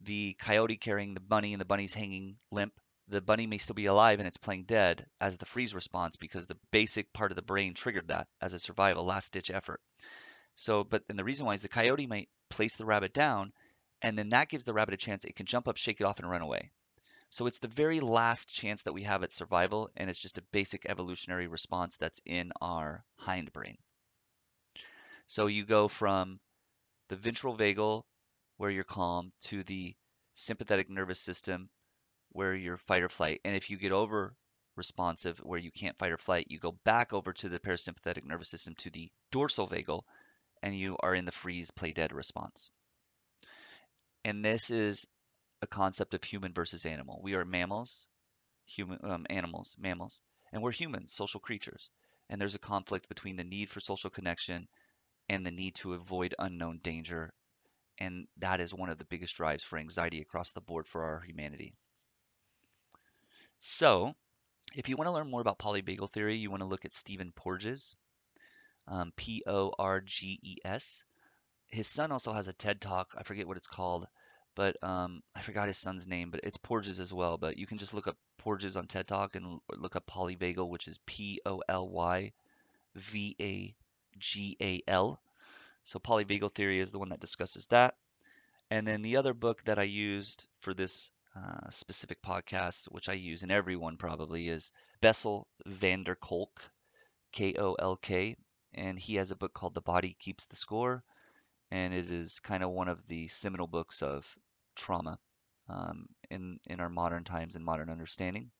the 0.00 0.34
coyote 0.38 0.76
carrying 0.76 1.14
the 1.14 1.20
bunny 1.20 1.52
and 1.52 1.60
the 1.60 1.64
bunny's 1.66 1.94
hanging 1.94 2.36
limp, 2.50 2.72
the 3.08 3.20
bunny 3.20 3.46
may 3.46 3.58
still 3.58 3.74
be 3.74 3.86
alive 3.86 4.18
and 4.18 4.28
it's 4.28 4.36
playing 4.36 4.64
dead 4.64 5.06
as 5.20 5.38
the 5.38 5.46
freeze 5.46 5.74
response 5.74 6.16
because 6.16 6.46
the 6.46 6.58
basic 6.70 7.12
part 7.12 7.32
of 7.32 7.36
the 7.36 7.42
brain 7.42 7.74
triggered 7.74 8.08
that 8.08 8.28
as 8.40 8.52
a 8.52 8.58
survival 8.58 9.04
last 9.04 9.32
ditch 9.32 9.50
effort. 9.50 9.80
So, 10.54 10.84
but 10.84 11.04
and 11.08 11.18
the 11.18 11.24
reason 11.24 11.46
why 11.46 11.54
is 11.54 11.62
the 11.62 11.68
coyote 11.68 12.06
might 12.06 12.28
place 12.50 12.76
the 12.76 12.84
rabbit 12.84 13.12
down 13.12 13.52
and 14.02 14.16
then 14.16 14.28
that 14.30 14.48
gives 14.48 14.64
the 14.64 14.74
rabbit 14.74 14.94
a 14.94 14.98
chance 14.98 15.24
it 15.24 15.36
can 15.36 15.46
jump 15.46 15.68
up, 15.68 15.76
shake 15.76 16.00
it 16.00 16.04
off 16.04 16.18
and 16.18 16.30
run 16.30 16.42
away. 16.42 16.70
So 17.30 17.46
it's 17.46 17.58
the 17.58 17.68
very 17.68 18.00
last 18.00 18.52
chance 18.52 18.82
that 18.82 18.92
we 18.92 19.02
have 19.02 19.22
at 19.22 19.32
survival 19.32 19.90
and 19.96 20.08
it's 20.08 20.18
just 20.18 20.38
a 20.38 20.42
basic 20.52 20.86
evolutionary 20.86 21.46
response 21.46 21.96
that's 21.96 22.20
in 22.24 22.52
our 22.60 23.04
hindbrain. 23.20 23.76
So 25.26 25.46
you 25.46 25.64
go 25.64 25.88
from 25.88 26.40
the 27.08 27.16
ventral 27.16 27.56
vagal 27.56 28.04
where 28.58 28.70
you're 28.70 28.84
calm 28.84 29.32
to 29.40 29.62
the 29.64 29.94
sympathetic 30.34 30.90
nervous 30.90 31.20
system 31.20 31.70
where 32.30 32.54
you're 32.54 32.76
fight 32.76 33.02
or 33.02 33.08
flight. 33.08 33.40
And 33.44 33.56
if 33.56 33.70
you 33.70 33.78
get 33.78 33.92
over 33.92 34.34
responsive 34.76 35.38
where 35.38 35.58
you 35.58 35.70
can't 35.72 35.98
fight 35.98 36.12
or 36.12 36.18
flight, 36.18 36.46
you 36.50 36.58
go 36.58 36.76
back 36.84 37.12
over 37.12 37.32
to 37.32 37.48
the 37.48 37.58
parasympathetic 37.58 38.24
nervous 38.24 38.48
system 38.48 38.74
to 38.76 38.90
the 38.90 39.10
dorsal 39.32 39.68
vagal 39.68 40.02
and 40.62 40.76
you 40.76 40.96
are 41.00 41.14
in 41.14 41.24
the 41.24 41.32
freeze 41.32 41.70
play 41.70 41.92
dead 41.92 42.12
response. 42.12 42.70
And 44.24 44.44
this 44.44 44.70
is 44.70 45.06
a 45.62 45.66
concept 45.66 46.14
of 46.14 46.22
human 46.22 46.52
versus 46.52 46.84
animal. 46.84 47.20
We 47.22 47.34
are 47.34 47.44
mammals, 47.44 48.06
human 48.66 48.98
um, 49.02 49.26
animals, 49.30 49.76
mammals, 49.78 50.20
and 50.52 50.62
we're 50.62 50.72
humans, 50.72 51.12
social 51.12 51.40
creatures. 51.40 51.90
And 52.28 52.40
there's 52.40 52.54
a 52.54 52.60
conflict 52.60 53.08
between 53.08 53.36
the 53.36 53.44
need 53.44 53.70
for 53.70 53.80
social 53.80 54.10
connection 54.10 54.68
and 55.28 55.46
the 55.46 55.50
need 55.50 55.76
to 55.76 55.94
avoid 55.94 56.34
unknown 56.38 56.80
danger 56.82 57.32
and 57.98 58.26
that 58.38 58.60
is 58.60 58.72
one 58.72 58.88
of 58.90 58.98
the 58.98 59.04
biggest 59.04 59.36
drives 59.36 59.64
for 59.64 59.78
anxiety 59.78 60.20
across 60.20 60.52
the 60.52 60.60
board 60.60 60.86
for 60.86 61.04
our 61.04 61.20
humanity. 61.20 61.74
So, 63.58 64.14
if 64.74 64.88
you 64.88 64.96
want 64.96 65.08
to 65.08 65.12
learn 65.12 65.30
more 65.30 65.40
about 65.40 65.58
polyvagal 65.58 66.12
theory, 66.12 66.36
you 66.36 66.50
want 66.50 66.62
to 66.62 66.68
look 66.68 66.84
at 66.84 66.92
Stephen 66.92 67.32
Porges, 67.32 67.96
um, 68.86 69.12
P 69.16 69.42
O 69.46 69.72
R 69.78 70.00
G 70.00 70.38
E 70.42 70.56
S. 70.64 71.04
His 71.66 71.86
son 71.86 72.12
also 72.12 72.32
has 72.32 72.48
a 72.48 72.52
TED 72.52 72.80
talk. 72.80 73.12
I 73.16 73.22
forget 73.22 73.46
what 73.46 73.56
it's 73.56 73.66
called, 73.66 74.06
but 74.54 74.76
um, 74.82 75.22
I 75.34 75.40
forgot 75.40 75.68
his 75.68 75.78
son's 75.78 76.06
name, 76.06 76.30
but 76.30 76.40
it's 76.42 76.56
Porges 76.56 77.00
as 77.00 77.12
well. 77.12 77.36
But 77.36 77.58
you 77.58 77.66
can 77.66 77.78
just 77.78 77.94
look 77.94 78.06
up 78.06 78.16
Porges 78.38 78.76
on 78.76 78.86
TED 78.86 79.06
Talk 79.06 79.34
and 79.34 79.60
look 79.76 79.96
up 79.96 80.06
polyvagal, 80.06 80.68
which 80.68 80.88
is 80.88 80.98
P 81.06 81.40
O 81.44 81.62
L 81.68 81.88
Y 81.88 82.32
V 82.94 83.36
A 83.40 83.74
G 84.18 84.56
A 84.62 84.82
L. 84.88 85.20
So 85.84 85.98
polyvagal 85.98 86.54
theory 86.54 86.80
is 86.80 86.92
the 86.92 86.98
one 86.98 87.10
that 87.10 87.20
discusses 87.20 87.66
that. 87.68 87.94
And 88.70 88.86
then 88.86 89.02
the 89.02 89.16
other 89.16 89.34
book 89.34 89.64
that 89.64 89.78
I 89.78 89.84
used 89.84 90.46
for 90.60 90.74
this 90.74 91.10
uh, 91.34 91.70
specific 91.70 92.20
podcast, 92.22 92.86
which 92.86 93.08
I 93.08 93.14
use 93.14 93.42
in 93.42 93.50
every 93.50 93.76
one 93.76 93.96
probably, 93.96 94.48
is 94.48 94.72
Bessel 95.00 95.46
van 95.66 96.02
der 96.02 96.14
Kolk, 96.14 96.62
K 97.32 97.54
O 97.58 97.74
L 97.74 97.96
K. 97.96 98.36
And 98.74 98.98
he 98.98 99.16
has 99.16 99.30
a 99.30 99.36
book 99.36 99.54
called 99.54 99.74
The 99.74 99.80
Body 99.80 100.16
Keeps 100.18 100.46
the 100.46 100.56
Score. 100.56 101.02
And 101.70 101.94
it 101.94 102.10
is 102.10 102.40
kind 102.40 102.62
of 102.62 102.70
one 102.70 102.88
of 102.88 103.06
the 103.06 103.28
seminal 103.28 103.66
books 103.66 104.02
of 104.02 104.26
trauma 104.76 105.18
um, 105.68 106.06
in, 106.30 106.60
in 106.68 106.80
our 106.80 106.90
modern 106.90 107.24
times 107.24 107.56
and 107.56 107.64
modern 107.64 107.90
understanding. 107.90 108.50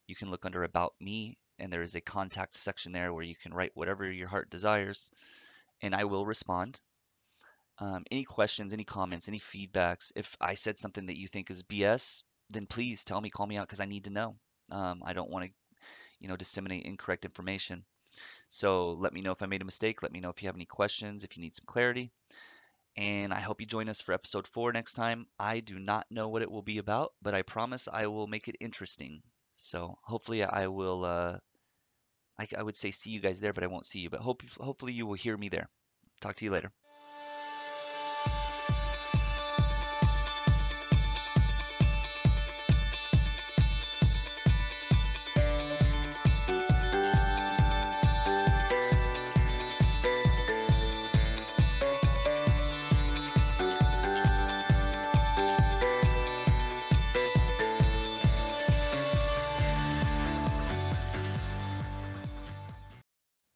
You 0.05 0.15
can 0.15 0.29
look 0.29 0.45
under 0.45 0.63
About 0.63 0.93
Me, 0.99 1.39
and 1.57 1.73
there 1.73 1.81
is 1.81 1.95
a 1.95 2.01
contact 2.01 2.57
section 2.57 2.91
there 2.91 3.11
where 3.11 3.23
you 3.23 3.35
can 3.35 3.51
write 3.51 3.71
whatever 3.73 4.11
your 4.11 4.27
heart 4.27 4.51
desires, 4.51 5.09
and 5.81 5.95
I 5.95 6.03
will 6.03 6.27
respond. 6.27 6.79
Um, 7.79 8.03
any 8.11 8.25
questions, 8.25 8.71
any 8.71 8.83
comments, 8.83 9.27
any 9.27 9.39
feedbacks. 9.39 10.11
If 10.15 10.37
I 10.39 10.53
said 10.53 10.77
something 10.77 11.07
that 11.07 11.17
you 11.17 11.27
think 11.27 11.49
is 11.49 11.63
BS, 11.63 12.21
then 12.51 12.67
please 12.67 13.03
tell 13.03 13.19
me, 13.19 13.31
call 13.31 13.47
me 13.47 13.57
out 13.57 13.67
because 13.67 13.79
I 13.79 13.85
need 13.85 14.03
to 14.03 14.11
know. 14.11 14.35
Um, 14.71 15.01
I 15.03 15.13
don't 15.13 15.31
want 15.31 15.45
to, 15.45 15.51
you 16.19 16.27
know, 16.27 16.35
disseminate 16.35 16.85
incorrect 16.85 17.25
information. 17.25 17.83
So 18.49 18.93
let 18.93 19.13
me 19.13 19.21
know 19.21 19.31
if 19.31 19.41
I 19.41 19.45
made 19.45 19.61
a 19.61 19.65
mistake. 19.65 20.03
Let 20.03 20.11
me 20.11 20.19
know 20.19 20.29
if 20.29 20.41
you 20.41 20.47
have 20.49 20.55
any 20.55 20.65
questions, 20.65 21.23
if 21.23 21.37
you 21.37 21.41
need 21.41 21.55
some 21.55 21.65
clarity 21.65 22.11
and 22.97 23.33
I 23.33 23.39
hope 23.39 23.61
you 23.61 23.67
join 23.67 23.89
us 23.89 24.01
for 24.01 24.13
episode 24.13 24.47
four 24.47 24.71
next 24.71 24.93
time. 24.93 25.25
I 25.39 25.59
do 25.61 25.79
not 25.79 26.05
know 26.11 26.27
what 26.29 26.41
it 26.43 26.51
will 26.51 26.61
be 26.61 26.77
about, 26.77 27.13
but 27.21 27.33
I 27.33 27.41
promise 27.41 27.87
I 27.91 28.07
will 28.07 28.27
make 28.27 28.47
it 28.47 28.57
interesting. 28.59 29.23
So 29.55 29.97
hopefully 30.03 30.43
I 30.43 30.67
will. 30.67 31.05
Uh, 31.05 31.39
I, 32.39 32.47
I 32.57 32.63
would 32.63 32.75
say 32.75 32.91
see 32.91 33.11
you 33.11 33.19
guys 33.19 33.39
there, 33.39 33.53
but 33.53 33.63
I 33.63 33.67
won't 33.67 33.85
see 33.85 33.99
you. 33.99 34.09
But 34.09 34.21
hope 34.21 34.43
hopefully 34.59 34.93
you 34.93 35.05
will 35.05 35.13
hear 35.15 35.37
me 35.37 35.49
there. 35.49 35.69
Talk 36.21 36.35
to 36.37 36.45
you 36.45 36.51
later. 36.51 36.71